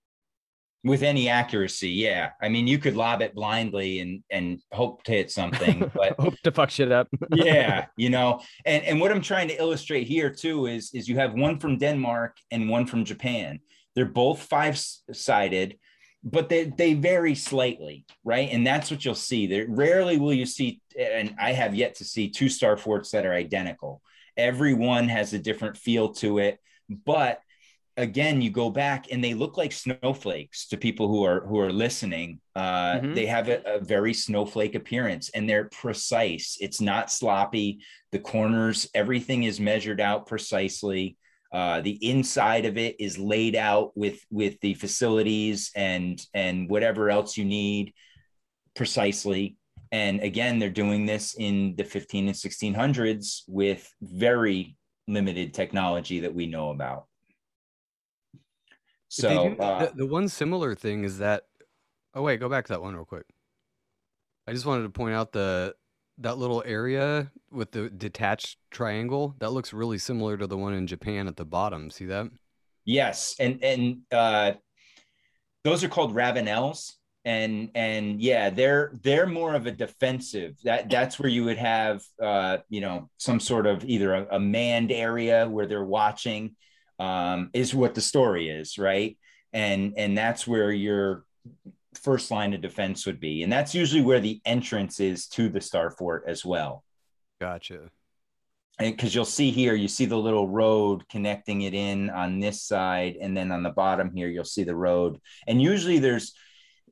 [0.85, 2.31] with any accuracy yeah.
[2.43, 6.39] I mean you could lob it blindly and and hope to hit something but Hope
[6.45, 7.09] to fuck shit up.
[7.35, 8.41] yeah you know?
[8.67, 11.79] And and what i'm trying to illustrate here too is is you have one from
[11.79, 13.61] denmark and one from japan.
[13.95, 14.79] They're both five
[15.13, 15.79] sided
[16.23, 18.49] but they they vary slightly right?
[18.51, 19.47] And that's what you'll see.
[19.47, 23.27] There rarely will you see and i have yet to see two star forts that
[23.27, 24.01] are identical
[24.37, 26.59] every one has a different feel to it.
[26.89, 27.41] But
[27.97, 31.73] again you go back and they look like snowflakes to people who are who are
[31.73, 32.41] listening.
[32.57, 33.15] Uh, Mhm.
[33.15, 36.57] they have a, a very snowflake appearance and they're precise.
[36.61, 37.79] It's not sloppy.
[38.11, 41.17] The corners everything is measured out precisely.
[41.53, 47.11] Uh, the inside of it is laid out with with the facilities and and whatever
[47.11, 47.95] else you need
[48.75, 49.57] precisely
[49.95, 54.77] and again they're doing this in the 15 and 1600s with very
[55.07, 57.07] limited technology that we know about
[59.15, 61.45] so do- uh, the, the one similar thing is that.
[62.15, 63.27] Oh wait, go back to that one real quick.
[64.49, 65.75] I just wanted to point out the
[66.19, 70.87] that little area with the detached triangle that looks really similar to the one in
[70.87, 71.91] Japan at the bottom.
[71.91, 72.27] See that?
[72.85, 74.53] Yes, and and uh,
[75.63, 76.95] those are called ravelins,
[77.25, 80.57] and and yeah, they're they're more of a defensive.
[80.65, 84.41] That that's where you would have uh, you know some sort of either a, a
[84.41, 86.57] manned area where they're watching,
[86.99, 89.17] um, is what the story is, right?
[89.53, 91.25] And and that's where your
[92.03, 95.61] first line of defense would be, and that's usually where the entrance is to the
[95.61, 96.85] star fort as well
[97.41, 97.91] Gotcha.
[98.79, 103.17] because you'll see here, you see the little road connecting it in on this side,
[103.21, 105.21] and then on the bottom here, you'll see the road.
[105.47, 106.35] And usually there's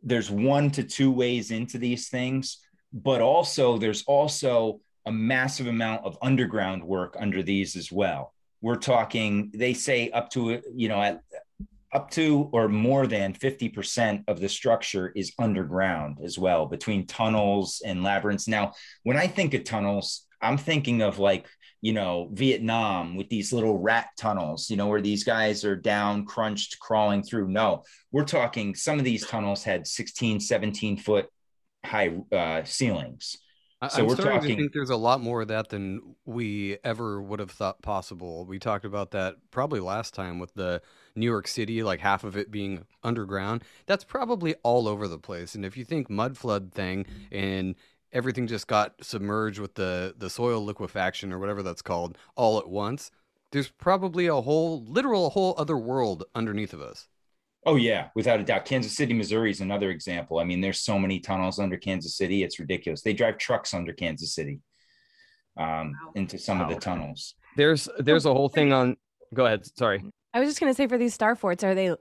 [0.03, 2.59] there's one to two ways into these things,
[2.93, 8.33] but also there's also a massive amount of underground work under these as well.
[8.61, 11.23] We're talking, they say up to you know at
[11.93, 17.83] up to or more than 50% of the structure is underground as well between tunnels
[17.85, 21.47] and labyrinths now when i think of tunnels i'm thinking of like
[21.83, 26.25] you know vietnam with these little rat tunnels you know where these guys are down
[26.25, 31.27] crunched crawling through no we're talking some of these tunnels had 16 17 foot
[31.85, 33.37] high uh, ceilings
[33.91, 36.79] So I'm we're starting to talking- think there's a lot more of that than we
[36.85, 38.47] ever would have thought possible.
[38.47, 40.81] We talked about that probably last time with the
[41.17, 43.65] New York City, like half of it being underground.
[43.87, 45.57] That's probably all over the place.
[45.57, 47.75] And if you think mud flood thing and
[48.13, 52.69] everything just got submerged with the the soil liquefaction or whatever that's called all at
[52.69, 53.11] once,
[53.53, 57.09] there's probably a whole literal a whole other world underneath of us.
[57.65, 58.65] Oh yeah, without a doubt.
[58.65, 60.39] Kansas City, Missouri is another example.
[60.41, 63.03] I mean, there's so many tunnels under Kansas City, it's ridiculous.
[63.03, 64.61] They drive trucks under Kansas City
[65.57, 67.35] um, into some of the tunnels.
[67.57, 68.97] There's there's a whole thing on.
[69.33, 69.65] Go ahead.
[69.77, 70.03] Sorry.
[70.35, 71.95] I was just gonna say for these star forts, are they?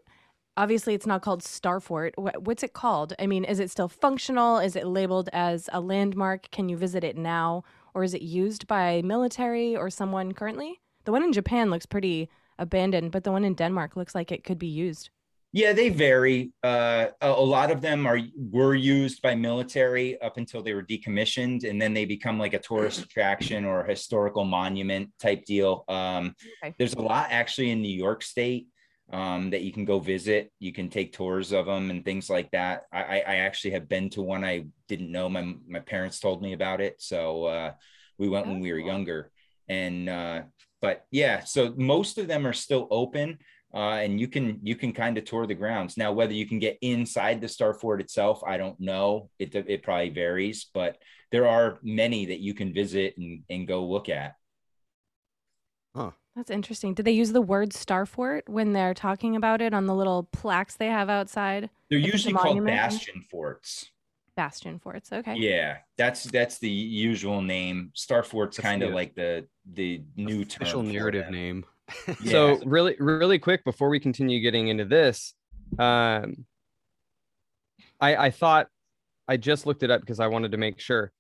[0.58, 2.14] Obviously, it's not called star fort.
[2.18, 3.14] What's it called?
[3.20, 4.58] I mean, is it still functional?
[4.58, 6.52] Is it labeled as a landmark?
[6.52, 10.82] Can you visit it now, or is it used by military or someone currently?
[11.06, 14.44] The one in Japan looks pretty abandoned, but the one in Denmark looks like it
[14.44, 15.10] could be used.
[15.54, 16.52] Yeah, they vary.
[16.64, 20.84] Uh, a, a lot of them are were used by military up until they were
[20.84, 25.86] decommissioned, and then they become like a tourist attraction or a historical monument type deal.
[25.88, 26.76] Um, Okay.
[26.78, 28.68] There's a lot actually in New York State.
[29.12, 30.52] Um, that you can go visit.
[30.60, 32.84] You can take tours of them and things like that.
[32.94, 35.30] I, I, actually have been to one I didn't know.
[35.30, 37.74] My my parents told me about it, so uh,
[38.18, 39.32] we went when we were younger.
[39.68, 40.44] And uh,
[40.82, 43.40] but yeah, so most of them are still open.
[43.74, 46.12] Uh, and you can you can kind of tour the grounds now.
[46.12, 49.30] Whether you can get inside the Star Fort itself, I don't know.
[49.40, 50.98] It it probably varies, but
[51.32, 54.36] there are many that you can visit and, and go look at.
[56.42, 56.96] That's interesting.
[56.96, 60.24] Did they use the word Star Fort when they're talking about it on the little
[60.32, 61.70] plaques they have outside?
[61.88, 63.92] They're Like the usually called bastion forts.
[64.36, 65.14] Bastion forts.
[65.14, 65.36] Okay.
[65.36, 67.92] Yeah, that's that's the usual name.
[67.94, 71.34] Star Fort's kind of like the the new Official term narrative them.
[71.36, 71.66] name.
[72.26, 75.36] So really, really quick before we continue getting into this,
[75.78, 76.48] um,
[78.00, 78.68] I I thought
[79.28, 81.12] I just looked it up because I wanted to make sure.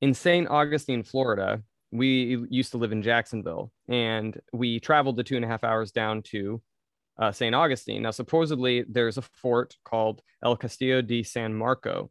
[0.00, 0.48] In St.
[0.48, 1.60] Augustine, Florida,
[1.92, 5.92] we used to live in Jacksonville, and we traveled the two and a half hours
[5.92, 6.62] down to
[7.18, 7.54] uh, St.
[7.54, 8.02] Augustine.
[8.02, 12.10] Now, supposedly, there's a fort called El Castillo de San Marco.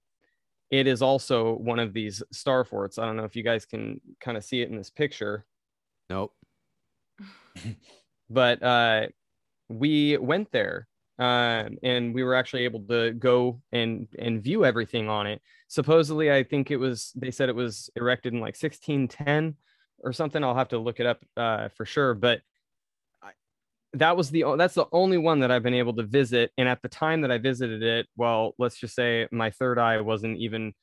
[0.69, 2.99] It is also one of these star forts.
[2.99, 5.45] I don't know if you guys can kind of see it in this picture
[6.09, 6.33] Nope.
[8.29, 9.07] but uh,
[9.69, 10.87] we went there
[11.19, 15.41] um, and we were actually able to go and and view everything on it.
[15.67, 19.55] Supposedly, I think it was they said it was erected in like 1610
[19.99, 20.43] or something.
[20.43, 22.41] I'll have to look it up uh, for sure, but
[23.93, 26.51] that was the that's the only one that I've been able to visit.
[26.57, 29.99] And at the time that I visited it, well, let's just say my third eye
[30.01, 30.73] wasn't even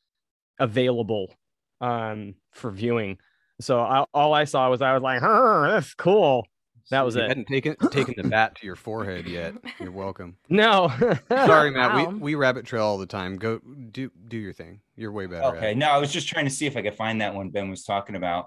[0.59, 1.33] available
[1.81, 3.19] um, for viewing.
[3.61, 6.47] So I, all I saw was I was like, "Huh, that's cool."
[6.91, 7.29] That was you it.
[7.29, 9.55] hadn't taken taken the bat to your forehead yet.
[9.81, 10.37] You're welcome.
[10.49, 10.91] No.
[11.29, 11.93] Sorry, Matt.
[11.95, 12.11] Wow.
[12.11, 13.37] We, we rabbit trail all the time.
[13.37, 14.81] Go do do your thing.
[14.97, 15.43] You're way better.
[15.43, 15.71] at Okay.
[15.73, 15.77] it.
[15.77, 17.85] No, I was just trying to see if I could find that one Ben was
[17.85, 18.47] talking about.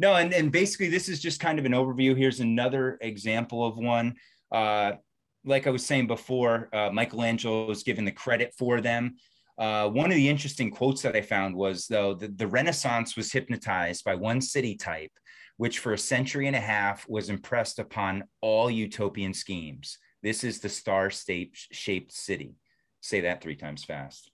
[0.00, 2.16] No, and, and basically this is just kind of an overview.
[2.16, 4.14] Here's another example of one.
[4.52, 4.92] Uh,
[5.44, 9.16] like I was saying before, uh, Michelangelo is given the credit for them.
[9.56, 13.32] Uh, one of the interesting quotes that I found was though the, the Renaissance was
[13.32, 15.10] hypnotized by one city type,
[15.58, 19.98] which for a century and a half was impressed upon all utopian schemes.
[20.22, 22.54] This is the star shaped city.
[23.00, 24.30] Say that three times fast.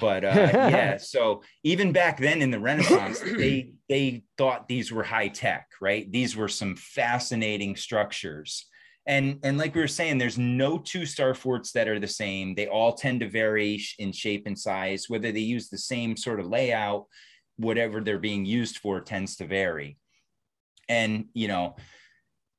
[0.00, 5.02] But uh, yeah, so even back then in the Renaissance, they they thought these were
[5.02, 6.10] high tech, right?
[6.10, 8.66] These were some fascinating structures.
[9.06, 12.54] And, and like we were saying, there's no two star forts that are the same.
[12.54, 15.06] They all tend to vary in shape and size.
[15.08, 17.06] Whether they use the same sort of layout,
[17.56, 19.96] whatever they're being used for tends to vary.
[20.88, 21.76] And you know,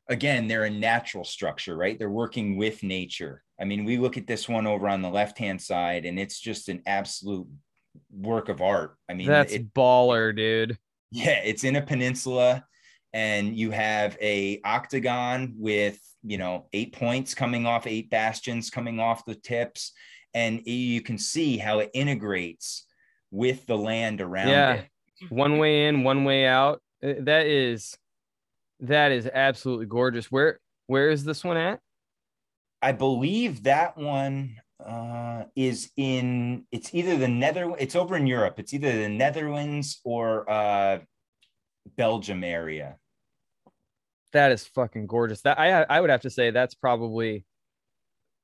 [0.08, 1.98] again, they're a natural structure, right?
[1.98, 3.44] They're working with nature.
[3.62, 6.40] I mean, we look at this one over on the left hand side, and it's
[6.40, 7.48] just an absolute
[8.12, 8.96] work of art.
[9.10, 10.78] I mean, That's it, baller, dude.
[11.12, 12.64] yeah, it's in a peninsula,
[13.14, 19.00] and you have a octagon with you know eight points coming off, eight bastions coming
[19.00, 19.92] off the tips,
[20.34, 22.86] and you can see how it integrates
[23.32, 24.74] with the land around Yeah.
[24.74, 24.88] it.
[25.30, 26.82] One way in, one way out.
[27.04, 27.98] Uh, That is
[28.82, 30.32] that is absolutely gorgeous.
[30.32, 31.80] Where where is this one at?
[32.82, 36.66] I believe that one uh, is in.
[36.72, 37.74] It's either the Nether.
[37.78, 38.60] It's over in Europe.
[38.60, 41.00] It's either the Netherlands or uh,
[41.98, 42.98] Belgium area.
[44.32, 45.42] That is fucking gorgeous.
[45.42, 47.46] That I I would have to say that's probably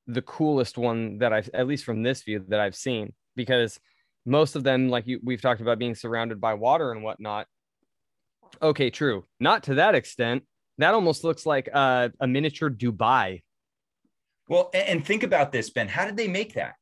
[0.07, 3.79] the coolest one that I've at least from this view that I've seen because
[4.25, 7.47] most of them like you we've talked about being surrounded by water and whatnot.
[8.61, 9.25] Okay, true.
[9.39, 10.43] Not to that extent.
[10.77, 13.43] That almost looks like uh, a miniature Dubai.
[14.47, 15.87] Well, and think about this, Ben.
[15.87, 16.75] How did they make that?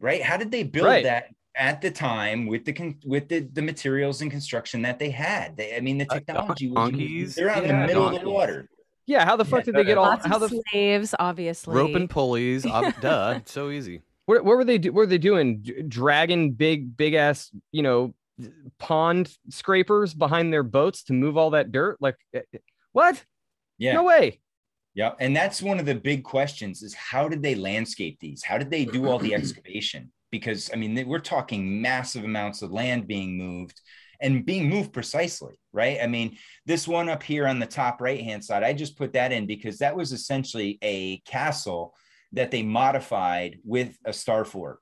[0.00, 0.22] Right?
[0.22, 1.04] How did they build Right.
[1.04, 5.10] that at the time with the con- with the, the materials and construction that they
[5.10, 5.56] had?
[5.56, 8.20] They, I mean, the Uh, don- technology was they're out in Yeah, the middle of
[8.20, 8.68] the water.
[9.06, 10.04] Yeah, how the fuck Yeah, did they get all?
[10.04, 11.74] Lots How of the slaves, obviously.
[11.76, 12.66] Rope and pulleys.
[12.66, 13.34] ob- duh.
[13.36, 14.02] It's so easy.
[14.26, 14.90] what, what were they do?
[14.92, 15.60] What were they doing?
[15.62, 18.14] D- dragging big, big ass, you know,
[18.78, 21.96] pond scrapers behind their boats to move all that dirt?
[22.00, 22.58] Like, eh, eh,
[22.92, 23.22] what?
[23.78, 23.94] Yeah.
[23.94, 24.40] No way.
[24.94, 28.42] Yeah, and that's one of the big questions: is how did they landscape these?
[28.42, 30.10] How did they do all the excavation?
[30.30, 33.78] Because I mean, we're talking massive amounts of land being moved
[34.20, 35.98] and being moved precisely, right?
[36.02, 39.12] I mean, this one up here on the top right hand side, I just put
[39.12, 41.94] that in because that was essentially a castle
[42.32, 44.78] that they modified with a star fort,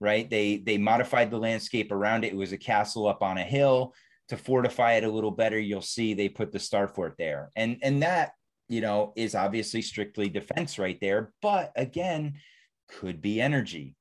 [0.00, 0.28] right?
[0.28, 2.32] They they modified the landscape around it.
[2.32, 3.94] It was a castle up on a hill
[4.28, 5.58] to fortify it a little better.
[5.58, 8.32] You'll see they put the star fort there, and and that
[8.68, 12.34] you know, is obviously strictly defense right there, but again,
[12.88, 13.96] could be energy.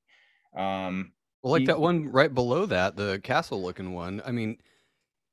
[0.55, 4.21] Um, Well, like You- that one right below that, the castle looking one.
[4.23, 4.57] I mean,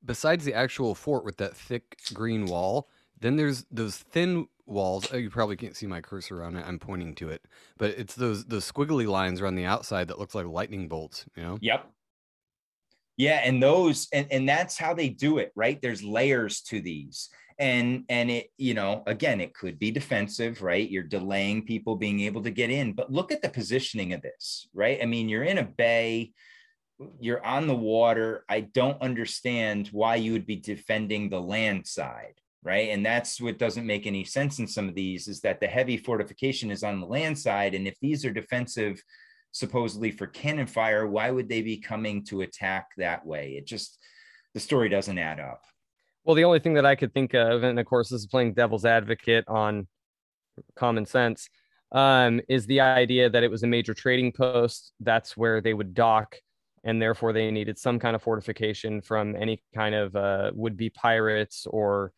[0.02, 2.88] besides the actual fort with that thick green wall,
[3.20, 5.08] then there's those thin walls.
[5.12, 6.66] oh, You probably can't see my cursor on it.
[6.66, 7.42] I'm pointing to it,
[7.78, 11.24] but it's those the squiggly lines around the outside that looks like lightning bolts.
[11.36, 11.58] You know.
[11.60, 11.90] Yep.
[13.16, 15.80] Yeah, and those and and that's how they do it, right?
[15.80, 17.30] There's layers to these.
[17.58, 20.88] And and it, you know, again, it could be defensive, right?
[20.88, 24.68] You're delaying people being able to get in, but look at the positioning of this,
[24.74, 24.98] right?
[25.00, 26.32] I mean, you're in a bay,
[27.18, 28.44] you're on the water.
[28.50, 32.34] I don't understand why you would be defending the land side,
[32.66, 32.90] right?
[32.90, 35.96] And that's what doesn't make any sense in some of these is that the heavy
[35.96, 39.00] fortification is on the land side and if these are defensive
[39.52, 43.52] supposedly for cannon fire, why would they be coming to attack that way?
[43.52, 43.98] It just
[44.52, 45.62] the story doesn't add up.
[46.24, 48.54] Well, the only thing that I could think of, and of course, this is playing
[48.54, 49.86] devil's advocate on
[50.74, 51.48] common sense,
[51.92, 54.92] um, is the idea that it was a major trading post.
[54.98, 56.36] That's where they would dock,
[56.82, 61.64] and therefore they needed some kind of fortification from any kind of uh, would-be pirates
[61.70, 62.12] or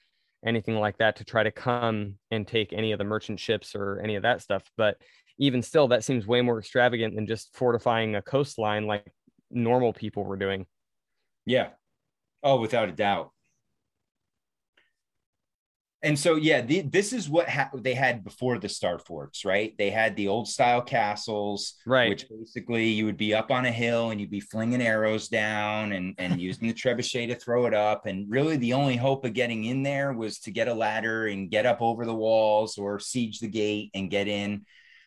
[0.45, 4.01] anything like that to try to come and take any of the merchant ships or
[4.03, 4.63] any of that stuff.
[4.77, 4.97] But
[5.39, 9.07] even still, that seems way more extravagant than just fortifying a coastline like
[9.51, 10.67] normal people were doing.
[11.47, 11.71] Yeah.
[12.43, 13.31] Oh, without a doubt.
[16.01, 19.75] And so, yeah, the, this is what ha- they had before the Star Forts, right?
[19.79, 22.09] They had the old style castles, Right.
[22.09, 25.93] Which basically you would be up on a hill and you'd be flinging arrows down
[25.93, 28.07] and, and using the trebuchet to throw it up.
[28.07, 31.51] And really, the only hope of getting in there was to get a ladder and
[31.51, 34.65] get up over the walls or siege the gate and get in.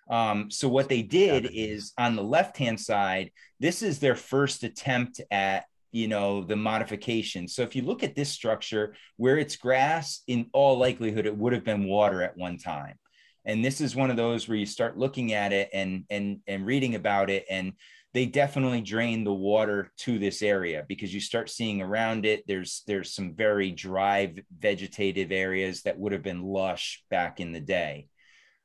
[0.10, 3.32] Um, so what they did is on the left hand side,
[3.62, 7.48] this is their first attempt at you know the modification.
[7.48, 11.54] So if you look at this structure where it's grass, in all likelihood it would
[11.54, 12.96] have been water at one time.
[13.44, 16.66] And this is one of those where you start looking at it and and and
[16.66, 17.74] reading about it and
[18.14, 22.84] they definitely drain the water to this area because you start seeing around it there's
[22.88, 28.08] there's some very dry vegetative areas that would have been lush back in the day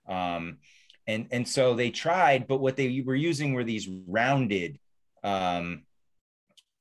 [0.08, 0.58] um,
[1.06, 4.78] and and so they tried but what they were using were these rounded
[5.22, 5.82] um,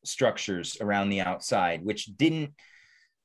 [0.08, 2.54] structures around the outside which didn't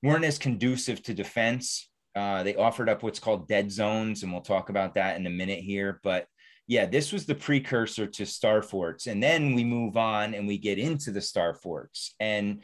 [0.02, 1.88] weren't as conducive to defense.
[2.16, 5.30] Uh, they offered up what's called dead zones and we'll talk about that in a
[5.30, 6.00] minute here.
[6.02, 6.26] But
[6.66, 9.06] yeah this was the precursor to star forts.
[9.06, 12.14] And then we move on and we get into the star forts.
[12.20, 12.62] And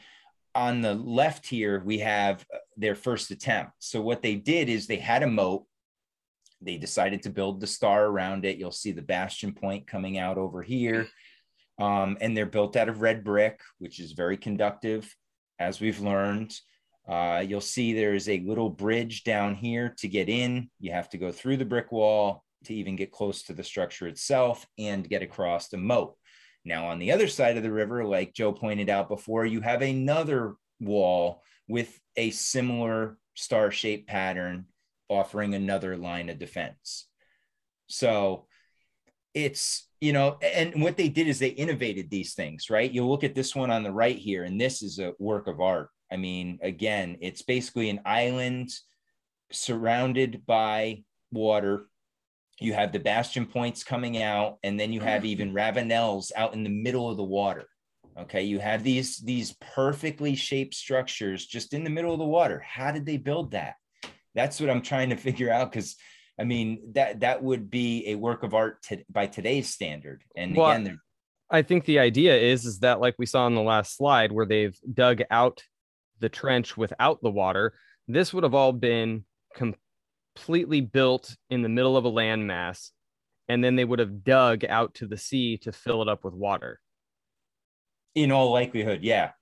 [0.54, 3.72] on the left here we have uh, their first attempt.
[3.78, 5.64] So what they did is they had a moat.
[6.62, 8.56] They decided to build the star around it.
[8.56, 11.06] You'll see the bastion point coming out over here
[11.78, 15.14] um, and they're built out of red brick which is very conductive
[15.58, 16.54] as we've learned.
[17.08, 20.68] Uh, you'll see there's a little bridge down here to get in.
[20.80, 24.08] You have to go through the brick wall to even get close to the structure
[24.08, 26.16] itself and get across the moat.
[26.64, 29.82] Now on the other side of the river like joe pointed out before you have
[29.82, 34.66] another wall with a similar star shaped pattern
[35.08, 37.06] offering another line of defense.
[37.86, 38.46] So
[39.36, 42.90] it's, you know, and what they did is they innovated these things, right?
[42.90, 45.60] You look at this one on the right here, and this is a work of
[45.60, 45.90] art.
[46.10, 48.70] I mean, again, it's basically an island
[49.52, 51.88] surrounded by water.
[52.60, 55.26] You have the bastion points coming out, and then you have mm-hmm.
[55.26, 57.66] even ravelins out in the middle of the water.
[58.18, 62.60] Okay, you have these these perfectly shaped structures just in the middle of the water.
[62.60, 63.74] How did they build that?
[64.34, 65.96] That's what I'm trying to figure out because
[66.38, 70.22] I mean that that would be a work of art to, by today's standard.
[70.36, 71.00] And Well, again,
[71.50, 74.46] I think the idea is is that like we saw on the last slide where
[74.46, 75.62] they've dug out
[76.18, 77.74] the trench without the water,
[78.08, 79.24] this would have all been
[79.54, 82.90] completely built in the middle of a landmass,
[83.48, 86.34] and then they would have dug out to the sea to fill it up with
[86.34, 86.80] water.
[88.14, 89.32] in all likelihood, yeah,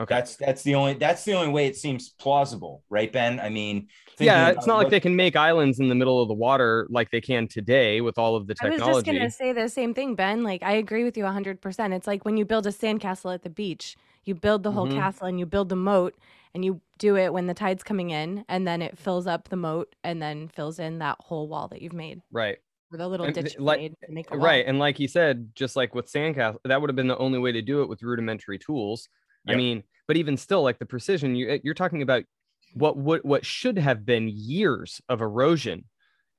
[0.00, 0.14] Okay.
[0.14, 3.40] that's that's the only that's the only way it seems plausible, right, Ben?
[3.40, 3.88] I mean,
[4.20, 6.34] yeah, it's about not like what- they can make islands in the middle of the
[6.34, 8.82] water like they can today with all of the technology.
[8.82, 10.42] I was just gonna say the same thing, Ben.
[10.44, 11.92] Like I agree with you 100%.
[11.94, 14.94] It's like when you build a sandcastle at the beach, you build the whole Mhm.
[14.94, 16.14] castle and you build the moat,
[16.54, 19.56] and you do it when the tide's coming in, and then it fills up the
[19.56, 22.58] moat and then fills in that whole wall that you've made, right.
[22.92, 24.44] or the little And ditch th- like- made to make a wall.
[24.46, 24.64] Right.
[24.66, 27.52] And like you said, just like with sandcastle, that would have been the only way
[27.52, 29.08] to do it with rudimentary tools.
[29.48, 32.24] I mean, but even still, like the precision, you, eh, you're talking about
[32.74, 35.84] what would what should have been years of erosion.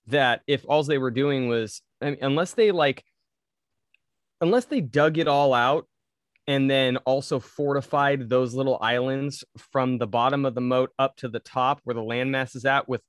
[0.07, 3.03] That if all they were doing was, I mean, unless they like,
[4.41, 5.87] unless they dug it all out
[6.47, 11.27] and then also fortified those little islands from the bottom of the moat up to
[11.27, 13.01] the top where the landmass is at with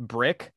[0.00, 0.50] brick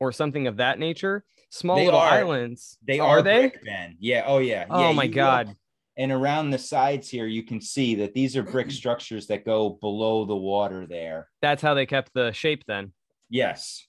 [0.00, 1.22] or something of that nature.
[1.50, 2.10] Small They little are.
[2.10, 2.76] islands.
[2.84, 3.48] They are are they?
[3.48, 3.96] brick, Ben.
[4.00, 4.24] Yeah.
[4.26, 4.66] Oh yeah.
[4.68, 5.56] Oh yeah, my you look- God.
[5.98, 9.70] And around the sides here, you can see that these are brick structures that go
[9.80, 11.28] below the water there.
[11.40, 12.92] That's how they kept the shape then.
[13.30, 13.86] Yes.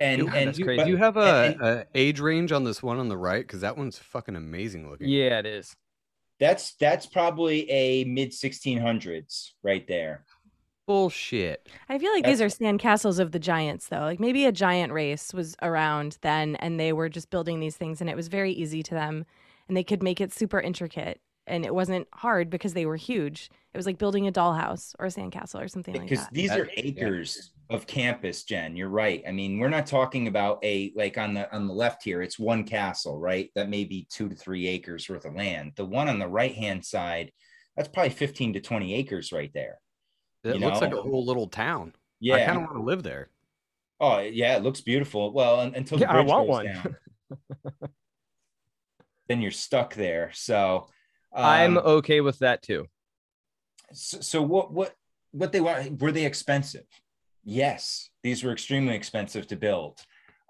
[0.00, 0.78] And God, and that's you- crazy.
[0.78, 3.16] but- Do you have a, and- and a age range on this one on the
[3.16, 3.44] right?
[3.46, 5.08] Because that one's fucking amazing looking.
[5.08, 5.74] Yeah, it is.
[6.40, 10.24] that's that's probably a mid 1600s right there.
[10.86, 11.66] Bullshit.
[11.88, 14.00] I feel like these are sandcastles of the giants, though.
[14.00, 18.02] Like maybe a giant race was around then and they were just building these things
[18.02, 19.24] and it was very easy to them
[19.68, 23.50] and they could make it super intricate and it wasn't hard because they were huge.
[23.74, 26.08] It was like building a dollhouse or a sandcastle or something like that.
[26.08, 30.58] because these are acres of campus jen you're right i mean we're not talking about
[30.62, 34.06] a like on the on the left here it's one castle right that may be
[34.10, 37.32] two to three acres worth of land the one on the right hand side
[37.74, 39.78] that's probably 15 to 20 acres right there
[40.44, 41.94] It You looks like a whole little town.
[42.20, 43.30] Yeah, I kind of want to live there.
[43.98, 46.96] oh yeah it looks beautiful well until the Yeah, I bridge want goes one.
[49.28, 50.30] then you're stuck there.
[50.34, 50.88] So
[51.34, 52.86] I'm um, okay with that too.
[53.92, 54.94] so, so what what
[55.32, 56.86] what they were they expensive?
[57.44, 60.00] Yes these were extremely expensive to build.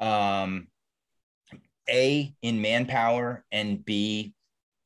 [0.01, 0.69] Um
[1.89, 4.35] a in manpower and b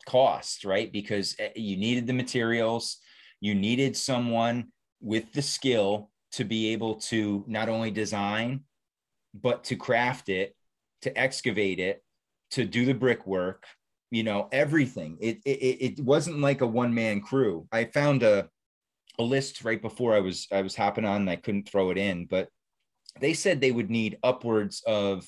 [0.07, 0.93] cost right?
[0.93, 2.99] Because eh, you needed the materials
[3.41, 4.69] you needed someone
[5.01, 8.65] with the skill to be able to not only design
[9.35, 10.57] but to craft it
[11.03, 12.03] to excavate it
[12.51, 13.65] to do the brickwork
[14.11, 18.49] you know everything it it, it wasn't like a one man crew i found a
[19.21, 21.99] a list right before I was I was hopping on and I couldn't throw it
[21.99, 22.49] in, but
[23.21, 25.27] they said they would need upwards of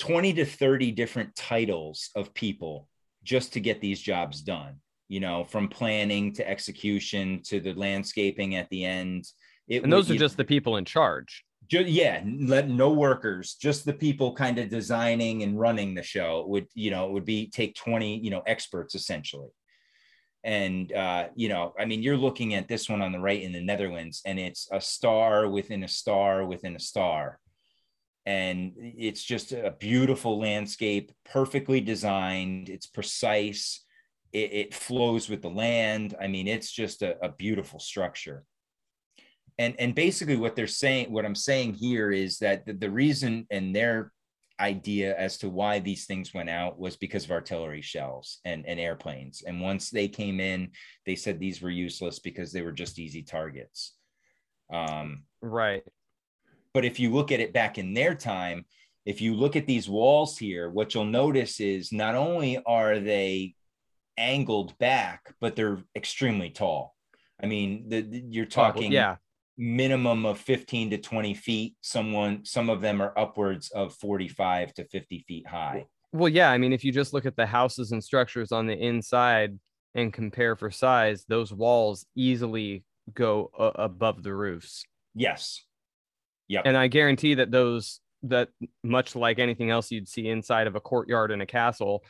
[0.00, 2.88] 20 to 30 different titles of people
[3.22, 4.80] just to get these jobs done.
[5.06, 9.26] You know, from planning to execution to the landscaping at the end.
[9.68, 11.44] It And those would- are just the people in charge.
[11.70, 16.44] Ju- yeah, let no workers, just the people kind of designing and running the show
[16.48, 19.48] would, you know, it would be take 20, you know, experts essentially.
[20.42, 23.52] And uh, you know, I mean, you're looking at this one on the right in
[23.52, 27.38] the Netherlands, and it's a star within a star within a star.
[28.24, 33.84] And it's just a beautiful landscape, perfectly designed, it's precise,
[34.32, 36.16] it, it flows with the land.
[36.20, 38.44] I mean, it's just a, a beautiful structure
[39.58, 43.46] and and basically what they're saying what i'm saying here is that the, the reason
[43.50, 44.12] and their
[44.60, 48.78] idea as to why these things went out was because of artillery shells and, and
[48.78, 50.70] airplanes and once they came in
[51.06, 53.94] they said these were useless because they were just easy targets
[54.72, 55.82] um, Right.
[56.74, 58.66] but if you look at it back in their time
[59.06, 63.54] if you look at these walls here what you'll notice is not only are they
[64.18, 66.94] angled back but they're extremely tall
[67.42, 69.16] i mean the, the- you're talking yeah.
[69.62, 74.84] Minimum of 15 to 20 feet someone some of them are upwards of 45 to
[74.86, 76.50] 50 feet high Well, yeah.
[76.50, 79.58] I mean, if you just look at the houses and structures on the inside
[79.94, 84.82] and compare for size, those walls easily go uh, above the roofs.
[85.14, 85.62] yes
[86.48, 88.48] yep And I guarantee that those that
[88.82, 92.02] much like anything else you'd see inside of a courtyard in a castle,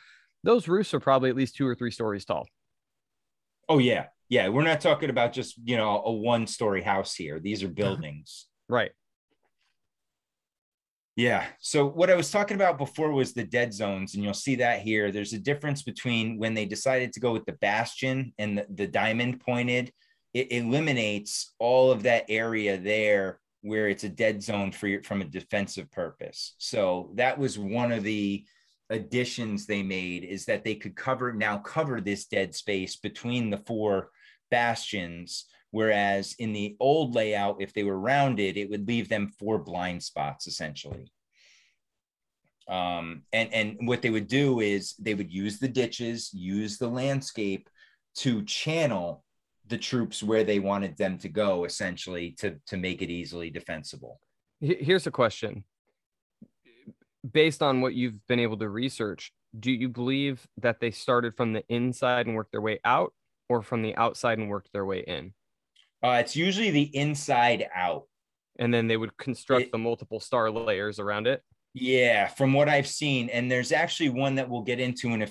[0.43, 2.47] those roofs are probably at least two or three stories tall.
[3.69, 7.39] oh yeah yeah we're not talking about just you know a one story house here
[7.39, 7.75] these are uh-huh.
[7.75, 8.91] buildings Right.
[11.17, 11.45] Yeah.
[11.59, 14.79] So what I was talking about before was the dead zones, and you'll see that
[14.79, 15.11] here.
[15.11, 18.87] There's a difference between when they decided to go with the bastion and the, the
[18.87, 19.91] diamond pointed,
[20.33, 25.21] it eliminates all of that area there where it's a dead zone for your, from
[25.21, 26.55] a defensive purpose.
[26.57, 28.45] So that was one of the
[28.89, 33.57] additions they made is that they could cover now cover this dead space between the
[33.57, 34.11] four
[34.51, 39.57] bastions Whereas in the old layout, if they were rounded, it would leave them four
[39.57, 41.11] blind spots essentially.
[42.67, 46.87] Um, and, and what they would do is they would use the ditches, use the
[46.89, 47.69] landscape
[48.17, 49.23] to channel
[49.67, 54.19] the troops where they wanted them to go essentially to, to make it easily defensible.
[54.59, 55.63] Here's a question.
[57.29, 61.53] Based on what you've been able to research, do you believe that they started from
[61.53, 63.13] the inside and worked their way out
[63.51, 65.33] or from the outside and worked their way in?
[66.03, 68.03] Uh, it's usually the inside out.
[68.57, 71.41] And then they would construct It- the multiple star layers around it.
[71.73, 75.27] Yeah, from what I've seen, and there's actually one that we'll get into in a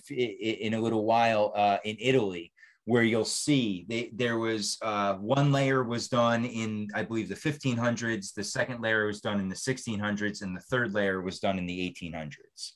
[0.66, 2.50] in a little while uh, in Italy,
[2.86, 7.34] where you'll see they, there was uh, one layer was done in I believe the
[7.34, 11.58] 1500s, the second layer was done in the 1600s, and the third layer was done
[11.58, 12.72] in the 1800s.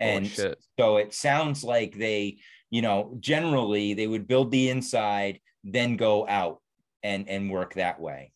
[0.00, 0.26] And
[0.78, 2.38] so it sounds like they,
[2.72, 6.62] you know, generally they would build the inside, then go out
[7.02, 8.32] and and work that way.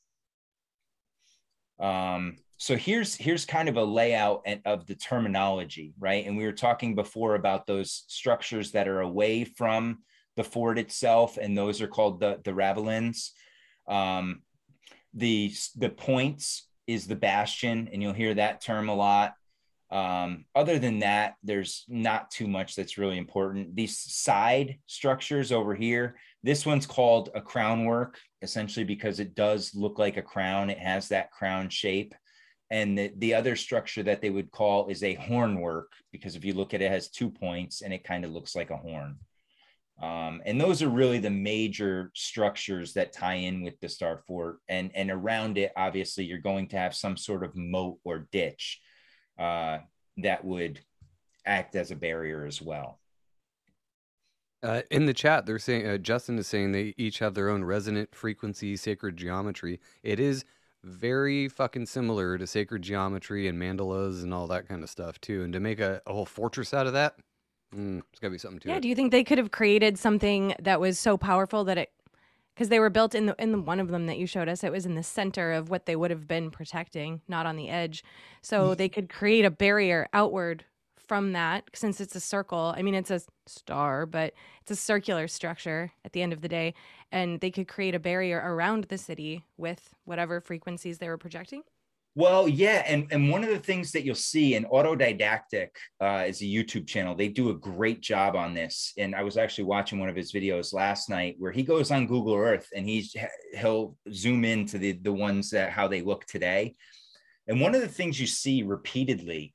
[1.80, 6.26] Um, so here's here's kind of a layout of the terminology, right?
[6.26, 10.00] And we were talking before about those structures that are away from
[10.36, 13.30] the fort itself, and those are called the the ravelins.
[13.88, 14.42] Um,
[15.14, 19.32] the the points is the bastion, and you'll hear that term a lot.
[19.90, 23.76] Um, other than that, there's not too much that's really important.
[23.76, 29.74] These side structures over here, this one's called a crown work, essentially because it does
[29.74, 30.70] look like a crown.
[30.70, 32.14] It has that crown shape.
[32.68, 36.44] And the, the other structure that they would call is a horn work, because if
[36.44, 38.76] you look at it, it has two points and it kind of looks like a
[38.76, 39.18] horn.
[40.02, 44.58] Um, and those are really the major structures that tie in with the Star Fort.
[44.68, 48.80] And, and around it, obviously, you're going to have some sort of moat or ditch
[49.38, 49.78] uh,
[50.18, 50.80] that would
[51.44, 52.98] act as a barrier as well.
[54.62, 57.62] Uh, in the chat, they're saying uh, Justin is saying they each have their own
[57.62, 59.78] resonant frequency, sacred geometry.
[60.02, 60.44] It is
[60.82, 65.42] very fucking similar to sacred geometry and mandalas and all that kind of stuff too.
[65.42, 67.16] And to make a, a whole fortress out of that,
[67.74, 68.76] mm, it's got to be something to Yeah.
[68.76, 68.80] it.
[68.80, 71.92] Do you think they could have created something that was so powerful that it,
[72.56, 74.64] because they were built in the in the one of them that you showed us,
[74.64, 77.68] it was in the center of what they would have been protecting, not on the
[77.68, 78.02] edge.
[78.40, 80.64] So they could create a barrier outward
[80.96, 82.74] from that, since it's a circle.
[82.74, 84.32] I mean, it's a star, but
[84.62, 86.72] it's a circular structure at the end of the day,
[87.12, 91.62] and they could create a barrier around the city with whatever frequencies they were projecting.
[92.16, 95.68] Well, yeah, and and one of the things that you'll see in Autodidactic
[96.00, 97.14] uh, is a YouTube channel.
[97.14, 100.32] They do a great job on this, and I was actually watching one of his
[100.32, 103.14] videos last night where he goes on Google Earth and he's
[103.58, 106.74] he'll zoom into the the ones that how they look today.
[107.48, 109.52] And one of the things you see repeatedly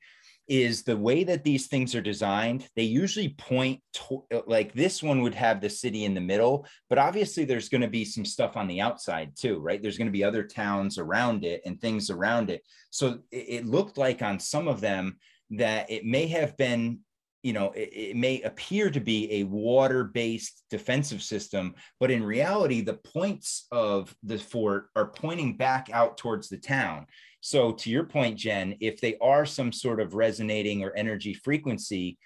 [0.48, 2.68] is the way that these things are designed.
[2.74, 6.98] They usually point to, like this one would have the city in the middle, but
[6.98, 9.80] obviously there's going to be some stuff on the outside too, right?
[9.80, 12.62] There's going to be other towns around it and things around it.
[12.90, 15.18] So it, looked like on some of them
[15.50, 17.00] that it may have been
[17.42, 22.22] you know, it, it, may appear to be a water based defensive system, but in
[22.22, 27.06] reality, the points of the fort are pointing back out towards the town.
[27.44, 32.16] So, to your point, Jen, if they are some sort of resonating or energy frequency,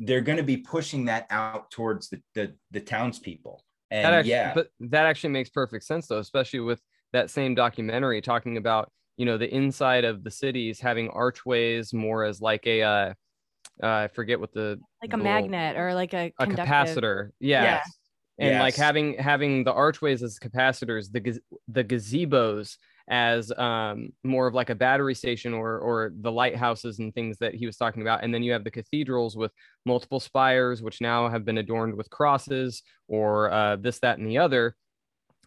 [0.00, 3.62] they're going to be pushing that out towards the, the, the townspeople.
[3.92, 6.80] And that actually, yeah, but that actually makes perfect sense though, especially with
[7.12, 12.24] that same documentary talking about you know the inside of the cities having archways more
[12.24, 13.12] as like a uh,
[13.80, 17.62] uh I forget what the Like a little- magnet or like a, a capacitor, yeah.
[17.62, 17.80] Yeah.
[18.36, 22.76] And like having having the archways as capacitors, the the gazebos
[23.08, 27.54] as um more of like a battery station or or the lighthouses and things that
[27.54, 28.24] he was talking about.
[28.24, 29.52] And then you have the cathedrals with
[29.84, 34.38] multiple spires which now have been adorned with crosses or uh, this that and the
[34.38, 34.76] other.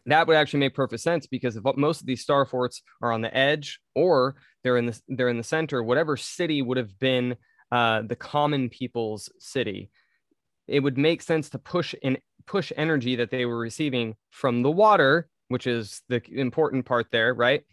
[0.05, 3.21] That would actually make perfect sense because if most of these star forts are on
[3.21, 7.35] the edge or they're in the they're in the center whatever city would have been
[7.71, 9.89] uh, the common people's city
[10.67, 14.71] it would make sense to push in push energy that they were receiving from the
[14.71, 17.63] water which is the important part there right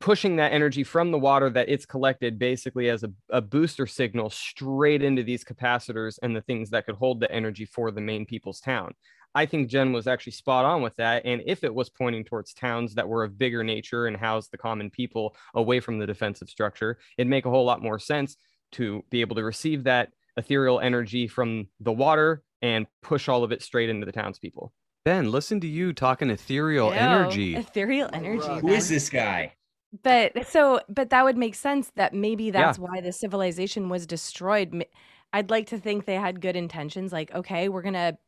[0.00, 4.30] pushing that energy from the water that it's collected basically as a, a booster signal
[4.30, 8.24] straight into these capacitors and the things that could hold the energy for the main
[8.24, 8.92] people's town
[9.34, 11.22] I think Jen was actually spot on with that.
[11.24, 14.58] And if it was pointing towards towns that were of bigger nature and housed the
[14.58, 18.36] common people away from the defensive structure, it'd make a whole lot more sense
[18.72, 23.52] to be able to receive that ethereal energy from the water and push all of
[23.52, 24.72] it straight into the townspeople.
[25.08, 27.56] Ben, listen to you talking ethereal Ew, energy.
[27.56, 28.46] Ethereal energy.
[28.60, 28.94] who is Ben.
[28.94, 29.54] this guy?
[30.02, 34.84] But so, but that would make sense that maybe that's why the civilization was destroyed.
[35.32, 37.10] I'd like to think they had good intentions.
[37.10, 38.18] Like, okay, we're gonna.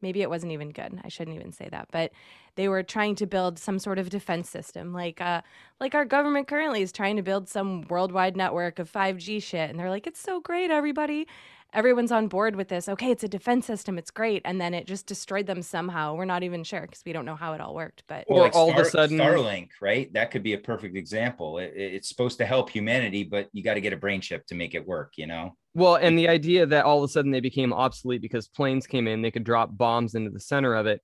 [0.00, 0.98] Maybe it wasn't even good.
[1.04, 1.88] I shouldn't even say that.
[1.92, 2.12] But
[2.54, 5.42] they were trying to build some sort of defense system, like, uh,
[5.78, 9.78] like our government currently is trying to build some worldwide network of 5G shit, and
[9.78, 11.26] they're like, it's so great, everybody.
[11.72, 12.88] Everyone's on board with this.
[12.88, 13.96] Okay, it's a defense system.
[13.98, 16.14] It's great, and then it just destroyed them somehow.
[16.14, 18.02] We're not even sure because we don't know how it all worked.
[18.08, 20.12] But Or like all of a Star- sudden- Starlink, right?
[20.12, 21.58] That could be a perfect example.
[21.58, 24.54] It- it's supposed to help humanity, but you got to get a brain chip to
[24.54, 25.12] make it work.
[25.16, 25.56] You know?
[25.74, 29.06] Well, and the idea that all of a sudden they became obsolete because planes came
[29.06, 31.00] in, they could drop bombs into the center of it,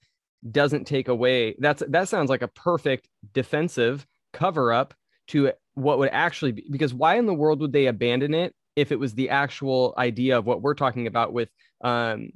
[0.51, 1.55] doesn't take away.
[1.59, 4.95] That's that sounds like a perfect defensive cover up
[5.29, 6.65] to what would actually be.
[6.71, 10.39] Because why in the world would they abandon it if it was the actual idea
[10.39, 11.49] of what we're talking about with
[11.83, 12.31] um,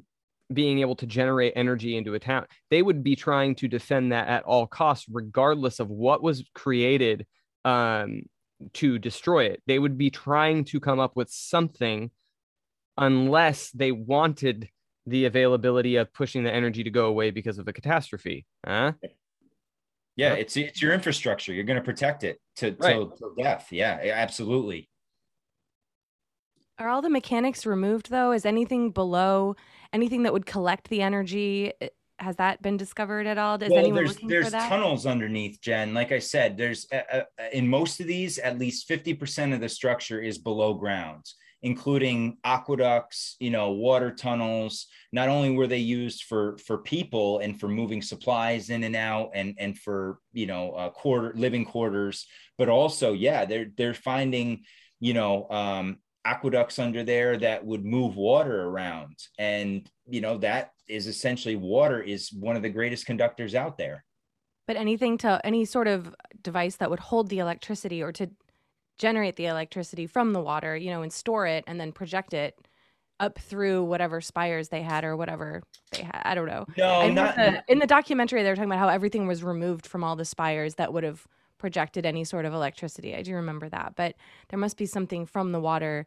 [0.53, 2.47] being able to generate energy into a town?
[2.71, 7.27] They would be trying to defend that at all costs, regardless of what was created
[7.65, 8.23] um,
[8.75, 9.63] to destroy it.
[9.67, 12.11] They would be trying to come up with something
[12.97, 14.69] unless they wanted
[15.07, 18.45] the availability of pushing the energy to go away because of a catastrophe.
[18.67, 18.93] Huh?
[20.17, 21.55] Yeah, it's it's your infrastructure.
[21.55, 22.93] You're going to protect it to Right.
[22.93, 23.69] till, till death.
[23.71, 24.90] Yeah, absolutely.
[26.81, 28.33] Are all the mechanics removed though?
[28.33, 29.55] Is anything below
[29.93, 31.73] anything that would collect the energy?
[31.81, 33.63] eh, has that been discovered at all?
[33.63, 34.69] Is well, anyone there's looking there's for that?
[34.69, 35.95] tunnels underneath, Jen.
[35.95, 37.23] Like I said, there's uh, uh,
[37.53, 41.25] in most of these, at least 50% of the structure is below ground,
[41.63, 44.87] including aqueducts, you know, water tunnels.
[45.13, 49.31] Not only were they used for for people and for moving supplies in and out,
[49.35, 52.27] and and for you know uh, quarter living quarters,
[52.59, 54.65] but also, yeah, they're they're finding,
[54.99, 60.73] you know, um, aqueducts under there that would move water around, and you know that
[60.89, 64.05] is essentially water is one of the greatest conductors out there.
[64.67, 68.31] But anything to any sort of device that would hold the electricity or to
[68.99, 72.55] generate the electricity from the water, you know, and store it and then project it
[73.19, 75.63] up through whatever spires they had or whatever
[75.93, 76.23] they had.
[76.25, 76.67] I don't know.
[76.77, 80.05] No, not the, in the documentary, they were talking about how everything was removed from
[80.05, 81.27] all the spires that would have
[81.61, 83.15] projected any sort of electricity.
[83.15, 84.17] I do remember that, but
[84.49, 86.07] there must be something from the water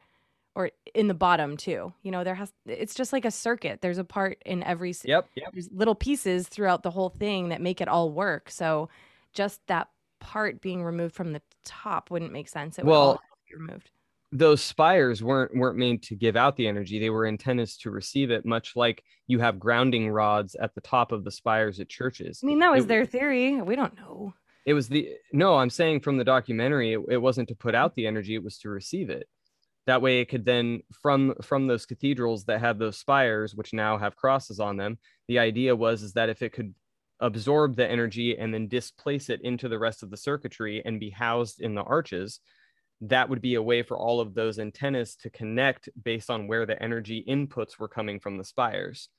[0.55, 1.93] or in the bottom too.
[2.03, 2.51] You know, there has.
[2.65, 3.79] It's just like a circuit.
[3.81, 4.93] There's a part in every.
[5.05, 5.29] Yep.
[5.35, 5.49] Yep.
[5.53, 8.49] There's little pieces throughout the whole thing that make it all work.
[8.51, 8.89] So,
[9.33, 9.87] just that
[10.19, 12.77] part being removed from the top wouldn't make sense.
[12.77, 13.89] It would Well, be removed.
[14.31, 18.31] those spires weren't weren't made to give out the energy they were intended to receive
[18.31, 22.39] it much like you have grounding rods at the top of the spires at churches
[22.43, 23.61] I mean, that was it- their theory.
[23.61, 24.33] We don't know.
[24.65, 27.95] It was the no i'm saying from the documentary it, it wasn't to put out
[27.95, 29.27] the energy it was to receive it
[29.85, 33.97] that way it could then from from those cathedrals that have those spires which now
[33.97, 34.97] have crosses on them
[35.27, 36.73] the idea was is that if it could
[37.19, 41.09] absorb the energy and then displace it into the rest of the circuitry and be
[41.09, 42.39] housed in the arches
[43.01, 46.65] that would be a way for all of those antennas to connect based on where
[46.65, 49.09] the energy inputs were coming from the spires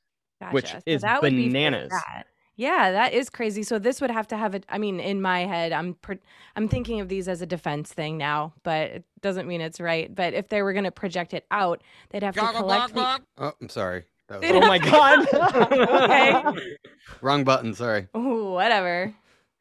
[0.51, 0.83] which Gotcha.
[0.87, 1.91] is that would be bananas.
[1.91, 2.27] that.
[2.57, 3.63] Yeah, that is crazy.
[3.65, 4.61] So this would have to have a.
[4.69, 6.21] I mean, in my head, I'm pre-
[6.55, 10.15] I'm thinking of these as a defense thing now, but it doesn't mean it's right.
[10.15, 12.95] But if they were going to project it out, they'd have to collect.
[12.95, 14.05] The, Oh, I'm sorry.
[14.31, 16.77] Was oh my god okay.
[17.21, 17.75] wrong button.
[17.75, 18.09] Sorry.
[18.17, 19.13] Ooh, whatever.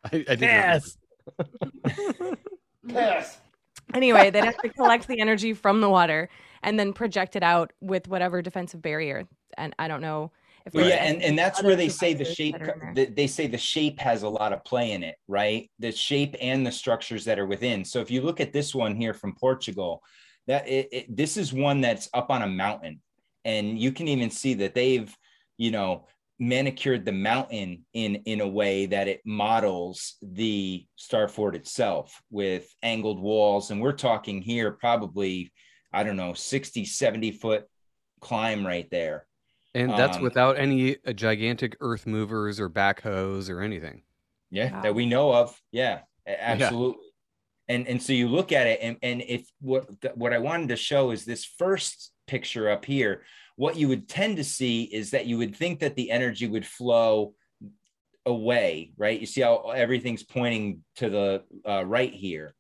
[0.06, 0.82] I, I did not-
[2.88, 3.40] yes
[3.94, 6.30] Anyway, they'd have to collect the energy from the water
[6.64, 9.28] and then project it out with whatever defensive barrier.
[9.58, 10.32] And I don't know
[10.66, 12.58] if Well, yeah, and, and that's where they say the shape.
[12.58, 12.94] that are in there.
[12.94, 15.70] They, they say the shape has a lot of play in it, right?
[15.80, 17.84] The shape and the structures that are within.
[17.84, 20.02] So if you look at this one here from Portugal,
[20.48, 23.02] that it, it, this is one that's up on a mountain,
[23.46, 25.14] and you can even see that they've,
[25.58, 26.08] you know,
[26.40, 32.68] manicured the mountain in in a way that it models the star fort itself with
[32.82, 35.52] angled walls and we're talking here probably
[35.94, 37.66] i don't know 60 70 foot
[38.20, 39.28] climb right there
[39.76, 44.04] And that's Um, without any uh, gigantic earth movers or backhoes or anything.
[44.52, 44.82] yeah Wow.
[44.84, 45.60] that we know of.
[45.72, 47.08] Yeah a- absolutely.
[47.68, 50.70] And and so you look at it and and if what th- what i wanted
[50.70, 53.24] to show is this first picture up here
[53.56, 56.66] what you would tend to see is that you would think that the energy would
[56.66, 57.34] flow
[58.26, 59.20] away right?
[59.20, 62.54] You see how everything's pointing to the uh, right here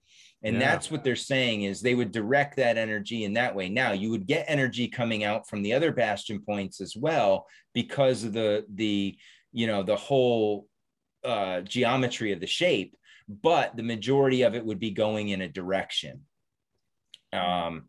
[0.44, 0.60] and Yeah.
[0.60, 4.10] that's what they're saying is they would direct that energy in that way now you
[4.10, 8.66] would get energy coming out from the other bastion points as well because of the
[8.74, 9.18] the
[9.54, 10.68] you know the whole
[11.24, 12.98] uh, geometry of the shape,
[13.30, 16.22] but the majority of it would be going in a direction.
[17.32, 17.86] Um,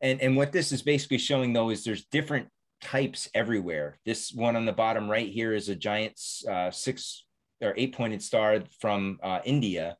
[0.00, 2.48] and and what this is basically showing though is there's different
[2.80, 3.98] types everywhere.
[4.06, 7.24] This one on the bottom right here is a giant uh, six
[7.60, 9.96] or eight pointed star from uh, India,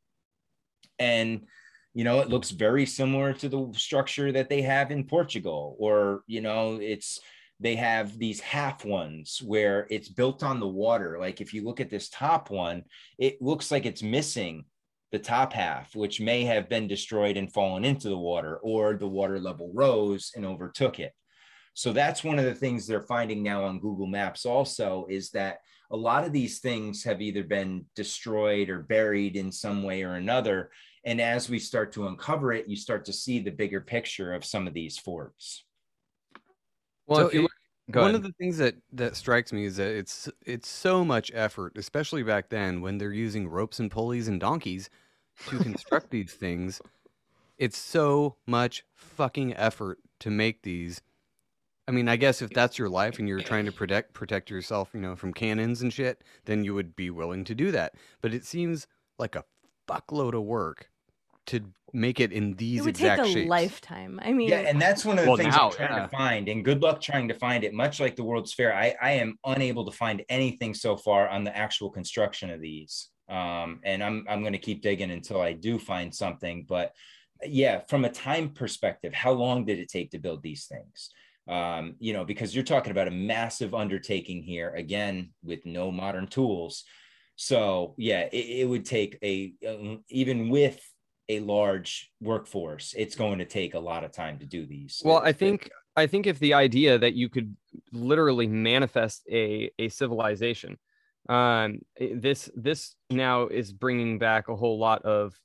[0.98, 1.46] and
[1.99, 6.22] you know it looks very similar to the structure that they have in Portugal, or
[6.28, 7.18] you know it's
[7.59, 11.18] they have these half ones where it's built on the water.
[11.18, 12.84] Like if you look at this top one,
[13.18, 14.64] it looks like it's missing
[15.11, 19.09] the top half, which may have been destroyed and fallen into the water, or the
[19.09, 21.12] water level rose and overtook it.
[21.74, 25.59] So that's one of the things they're finding now on Google Maps also is that
[25.90, 30.14] a lot of these things have either been destroyed or buried in some way or
[30.14, 30.70] another.
[31.09, 34.44] And as we start to uncover it, you start to see the bigger picture of
[34.44, 35.64] some of these forts.
[37.06, 37.52] Well, So if you it- look-
[37.90, 38.16] Go one ahead.
[38.16, 42.22] of the things that that strikes me is that it's it's so much effort, especially
[42.22, 44.90] back then when they're using ropes and pulleys and donkeys
[45.46, 46.82] to construct these things.
[47.56, 51.00] It's so much fucking effort to make these.
[51.88, 54.90] I mean, I guess if that's your life and you're trying to protect protect yourself,
[54.92, 57.94] you know, from cannons and shit, then you would be willing to do that.
[58.20, 58.86] But it seems
[59.18, 59.46] like a
[59.88, 60.90] fuckload of work
[61.49, 61.61] to
[61.92, 63.49] make it in these it would exact take a shapes.
[63.49, 64.20] lifetime.
[64.22, 66.03] I mean, Yeah, and that's one of the Well, things now, I'm trying yeah.
[66.03, 66.49] to find.
[66.49, 67.72] And good luck trying to find it.
[67.74, 71.44] Much like the World's Fair, I, I am unable to find anything so far on
[71.44, 73.09] the actual construction of these.
[73.28, 76.64] Um, and I'm I'm going to keep digging until I do find something.
[76.68, 76.92] But
[77.44, 81.11] yeah, from a time perspective, how long did it take to build these things?
[81.46, 86.26] Um, you know, because you're talking about a massive undertaking here, again, with no modern
[86.26, 86.84] tools.
[87.36, 90.78] So yeah, it, it would take a um, even with
[91.29, 95.03] a large workforce, it's going to take a lot of time to do these.
[95.05, 97.55] Well, I think I think if the idea that you could
[97.93, 100.79] literally manifest a a civilization,
[101.29, 105.39] um, this this now is bringing back a whole lot of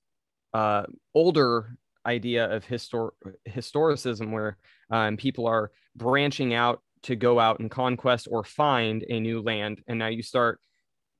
[0.53, 3.11] uh, older idea of histor-
[3.47, 4.57] historicism, where
[4.89, 9.81] um, people are branching out to go out and conquest or find a new land,
[9.87, 10.59] and now you start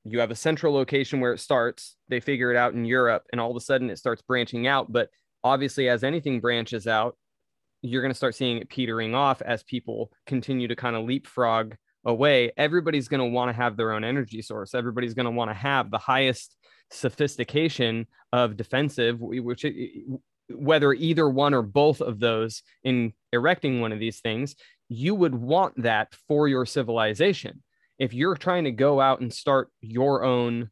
[0.04, 3.40] you have a central location where it starts they figure it out in europe and
[3.40, 4.92] all of a sudden it starts branching out.
[4.92, 5.10] But
[5.42, 7.16] obviously as anything branches out
[7.82, 11.74] you're going to start seeing it petering off as people continue to kind of leapfrog
[12.06, 12.50] away.
[12.56, 14.74] Everybody's going to want to have their own energy source.
[14.74, 16.56] Everybody's going to want to have the highest
[16.90, 19.64] sophistication of defensive which
[20.50, 24.54] whether either one or both of those in erecting one of these things
[24.88, 27.62] you would want that for your civilization
[27.98, 30.70] if you're trying to go out and start your own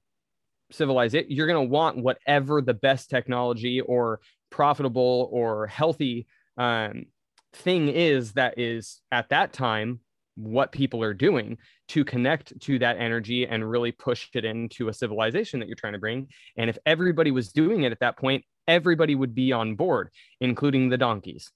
[0.71, 4.21] civilization, you're going to want whatever the best technology or
[4.51, 7.07] profitable or healthy um,
[7.55, 10.01] thing is that is at that time
[10.37, 11.59] what people are doing
[11.89, 15.93] to connect to that energy and really push it into a civilization that you're trying
[15.93, 16.27] to bring.
[16.57, 20.09] And if everybody was doing it at that point, everybody would be on board,
[20.41, 21.51] including the donkeys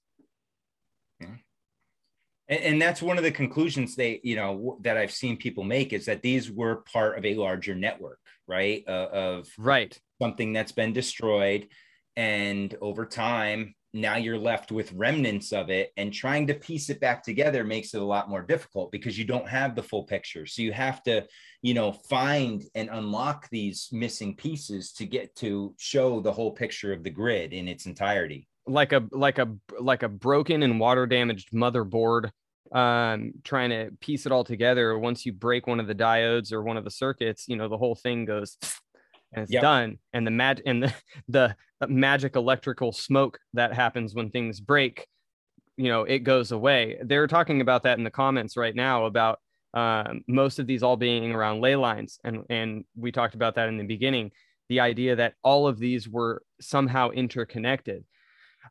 [2.49, 5.93] and, and that's one of the conclusions they you know that i've seen people make
[5.93, 9.99] is that these were part of a larger network right uh, of right.
[10.21, 11.67] something that's been destroyed
[12.15, 16.99] and over time now you're left with remnants of it and trying to piece it
[16.99, 20.45] back together makes it a lot more difficult because you don't have the full picture.
[20.45, 21.25] So you have to
[21.61, 26.93] you know find and unlock these missing pieces to get to show the whole picture
[26.93, 29.47] of the grid in its entirety like a like a
[29.79, 32.29] like a broken and water damaged motherboard
[32.73, 34.97] um trying to piece it all together.
[34.99, 37.77] Once you break one of the diodes or one of the circuits you know the
[37.77, 38.57] whole thing goes
[39.33, 39.61] and it's yep.
[39.61, 39.97] done.
[40.13, 40.83] And the mag and
[41.27, 45.07] the, the magic electrical smoke that happens when things break
[45.77, 46.97] you know it goes away.
[47.03, 49.39] They're talking about that in the comments right now about
[49.73, 52.19] um, most of these all being around ley lines.
[52.23, 54.31] And and we talked about that in the beginning.
[54.69, 58.03] The idea that all of these were somehow interconnected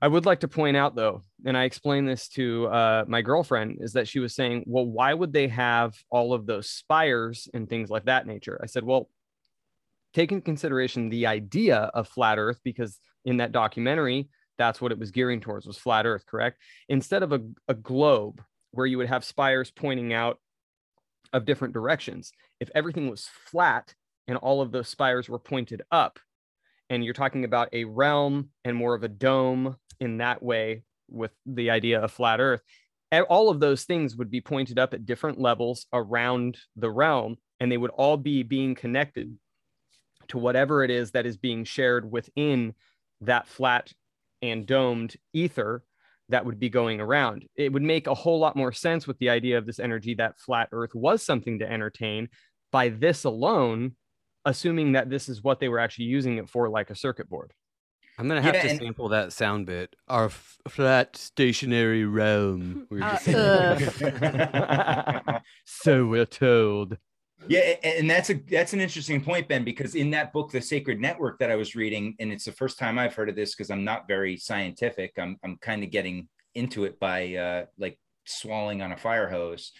[0.00, 3.78] I would like to point out though, and I explained this to uh, my girlfriend,
[3.80, 7.68] is that she was saying, well, why would they have all of those spires and
[7.68, 8.60] things like that nature?
[8.62, 9.08] I said, well,
[10.14, 14.28] take in consideration the idea of flat Earth, because in that documentary,
[14.58, 16.58] that's what it was gearing towards was flat Earth, correct?
[16.88, 18.42] Instead of a, a globe
[18.72, 20.38] where you would have spires pointing out
[21.32, 23.94] of different directions, if everything was flat
[24.28, 26.18] and all of those spires were pointed up,
[26.90, 31.32] and you're talking about a realm and more of a dome in that way with
[31.46, 32.62] the idea of flat earth
[33.28, 37.70] all of those things would be pointed up at different levels around the realm and
[37.70, 39.36] they would all be being connected
[40.28, 42.74] to whatever it is that is being shared within
[43.20, 43.92] that flat
[44.42, 45.82] and domed ether
[46.28, 47.44] that would be going around.
[47.54, 50.40] It would make a whole lot more sense with the idea of this energy that
[50.40, 52.28] flat earth was something to entertain.
[52.72, 53.94] By this alone,
[54.46, 57.52] assuming that this is what they were actually using it for, like a circuit board.
[58.18, 58.78] I'm gonna have yeah, to and...
[58.78, 59.94] sample that sound bit.
[60.08, 62.86] Our f- flat stationary realm.
[62.88, 63.18] We uh,
[65.66, 66.96] so we're told.
[67.46, 70.98] Yeah, and that's a that's an interesting point, Ben, because in that book, The Sacred
[70.98, 73.70] Network, that I was reading, and it's the first time I've heard of this because
[73.70, 75.12] I'm not very scientific.
[75.18, 79.72] I'm I'm kind of getting into it by uh, like swallowing on a fire hose.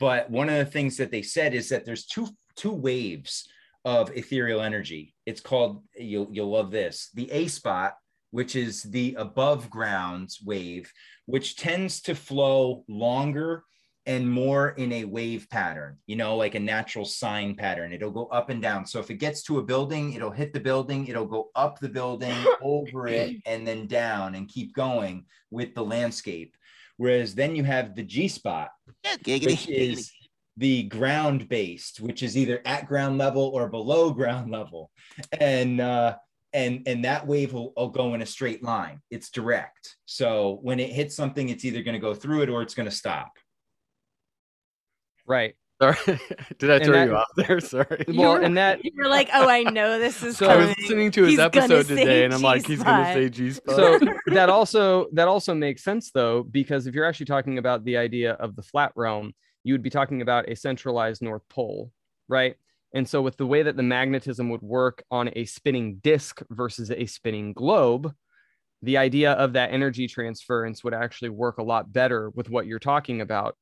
[0.00, 3.48] But one of the things that they said is that there's two two waves
[3.88, 5.14] of ethereal energy.
[5.24, 7.94] It's called, you'll, you'll love this, the A spot,
[8.32, 10.92] which is the above ground wave,
[11.24, 13.64] which tends to flow longer
[14.04, 17.94] and more in a wave pattern, you know, like a natural sine pattern.
[17.94, 18.84] It'll go up and down.
[18.84, 21.88] So if it gets to a building, it'll hit the building, it'll go up the
[21.88, 26.54] building, over it, and then down and keep going with the landscape.
[26.98, 28.68] Whereas then you have the G spot,
[29.46, 30.10] which is
[30.58, 34.90] the ground based, which is either at ground level or below ground level,
[35.40, 36.16] and uh,
[36.52, 39.00] and and that wave will, will go in a straight line.
[39.10, 39.96] It's direct.
[40.04, 42.88] So when it hits something, it's either going to go through it or it's going
[42.88, 43.32] to stop.
[45.26, 45.54] Right.
[45.80, 45.96] Sorry,
[46.58, 47.60] did I throw you off there?
[47.60, 48.04] Sorry.
[48.08, 50.36] Well, and that you're like, oh, I know this is.
[50.36, 50.64] so coming.
[50.64, 53.28] I was listening to his he's episode today, and I'm like, he's going to say
[53.28, 53.76] G spot.
[53.76, 57.96] So that also that also makes sense though, because if you're actually talking about the
[57.96, 59.34] idea of the flat realm,
[59.68, 61.92] you would be talking about a centralized North Pole,
[62.28, 62.56] right?
[62.94, 66.90] And so, with the way that the magnetism would work on a spinning disk versus
[66.90, 68.12] a spinning globe,
[68.82, 72.78] the idea of that energy transference would actually work a lot better with what you're
[72.78, 73.56] talking about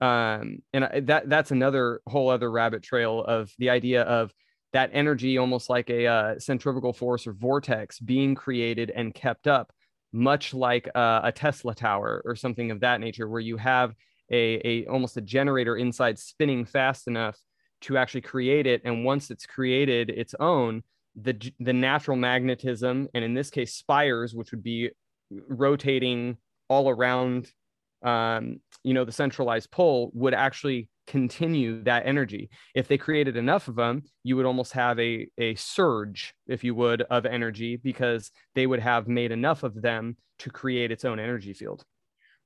[0.00, 4.32] um, and that that's another whole other rabbit trail of the idea of
[4.72, 9.72] that energy almost like a uh, centrifugal force or vortex being created and kept up
[10.12, 13.94] much like uh, a tesla tower or something of that nature where you have
[14.30, 17.38] a, a almost a generator inside spinning fast enough
[17.82, 18.82] to actually create it.
[18.84, 20.82] And once it's created its own
[21.16, 24.90] the the natural magnetism and in this case spires which would be
[25.48, 26.36] rotating
[26.68, 27.50] all around
[28.02, 32.48] um, you know the centralized pole, would actually continue that energy.
[32.74, 36.74] If they created enough of them you would almost have a a surge if you
[36.76, 41.18] would of energy because they would have made enough of them to create its own
[41.18, 41.84] energy field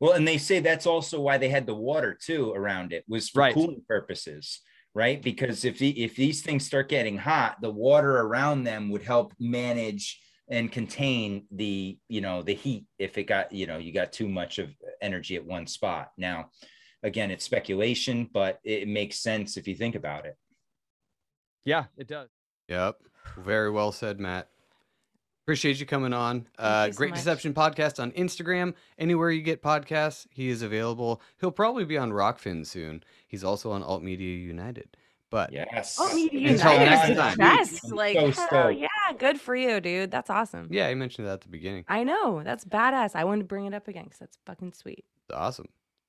[0.04, 3.30] well and they say that's also why they had the water too around it was
[3.30, 3.54] for Right.
[3.54, 4.60] cooling purposes
[4.94, 9.02] right because if the, if these things start getting hot the water around them would
[9.02, 13.92] help manage and contain the you know the heat if it got you know you
[13.92, 14.68] got too much of
[15.00, 16.50] energy at one spot now
[17.02, 20.36] again it's speculation but it makes sense if you think about it
[21.64, 22.28] yeah it does
[22.68, 22.96] Yep.
[23.36, 24.48] Very well said, Matt.
[25.44, 26.46] Appreciate you coming on.
[26.58, 27.18] Uh, you so Great much.
[27.18, 28.72] Deception Podcast on Instagram.
[28.98, 31.20] Anywhere you get podcasts, he is available.
[31.38, 33.04] He'll probably be on Rokfin soon.
[33.26, 34.96] He's also on Alt Media United.
[35.30, 37.36] But yes Oh, Media Until United next time.
[37.36, 37.84] best.
[37.84, 38.88] I'm Like, so hell yeah,
[39.18, 40.10] good for you, dude.
[40.10, 40.68] That's awesome.
[40.70, 41.84] yeah, I mentioned that at the beginning.
[41.88, 42.42] I know.
[42.44, 43.14] That's badass.
[43.14, 45.04] I wanted to bring it up again because that's fucking sweet.
[45.32, 45.68] Awesome.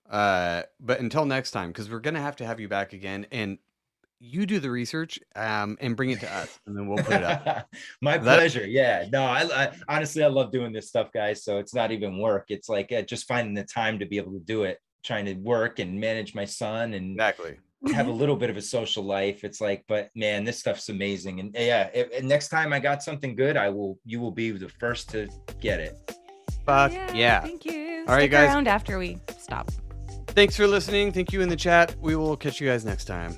[0.09, 3.57] Uh, but until next time, because we're gonna have to have you back again, and
[4.19, 7.23] you do the research, um, and bring it to us, and then we'll put it
[7.23, 7.67] up.
[8.01, 8.65] My That- pleasure.
[8.65, 9.05] Yeah.
[9.11, 11.43] No, I, I honestly I love doing this stuff, guys.
[11.43, 12.45] So it's not even work.
[12.49, 15.33] It's like uh, just finding the time to be able to do it, trying to
[15.35, 17.57] work and manage my son and Exactly.
[17.93, 19.43] have a little bit of a social life.
[19.43, 21.39] It's like, but man, this stuff's amazing.
[21.41, 23.99] And yeah, if, and next time I got something good, I will.
[24.05, 25.27] You will be the first to
[25.59, 26.17] get it.
[26.65, 27.41] Fuck yeah.
[27.41, 28.05] Thank you.
[28.07, 28.49] All right, Stick guys.
[28.49, 29.69] around after we stop.
[30.29, 31.11] Thanks for listening.
[31.11, 31.95] Thank you in the chat.
[32.01, 33.37] We will catch you guys next time.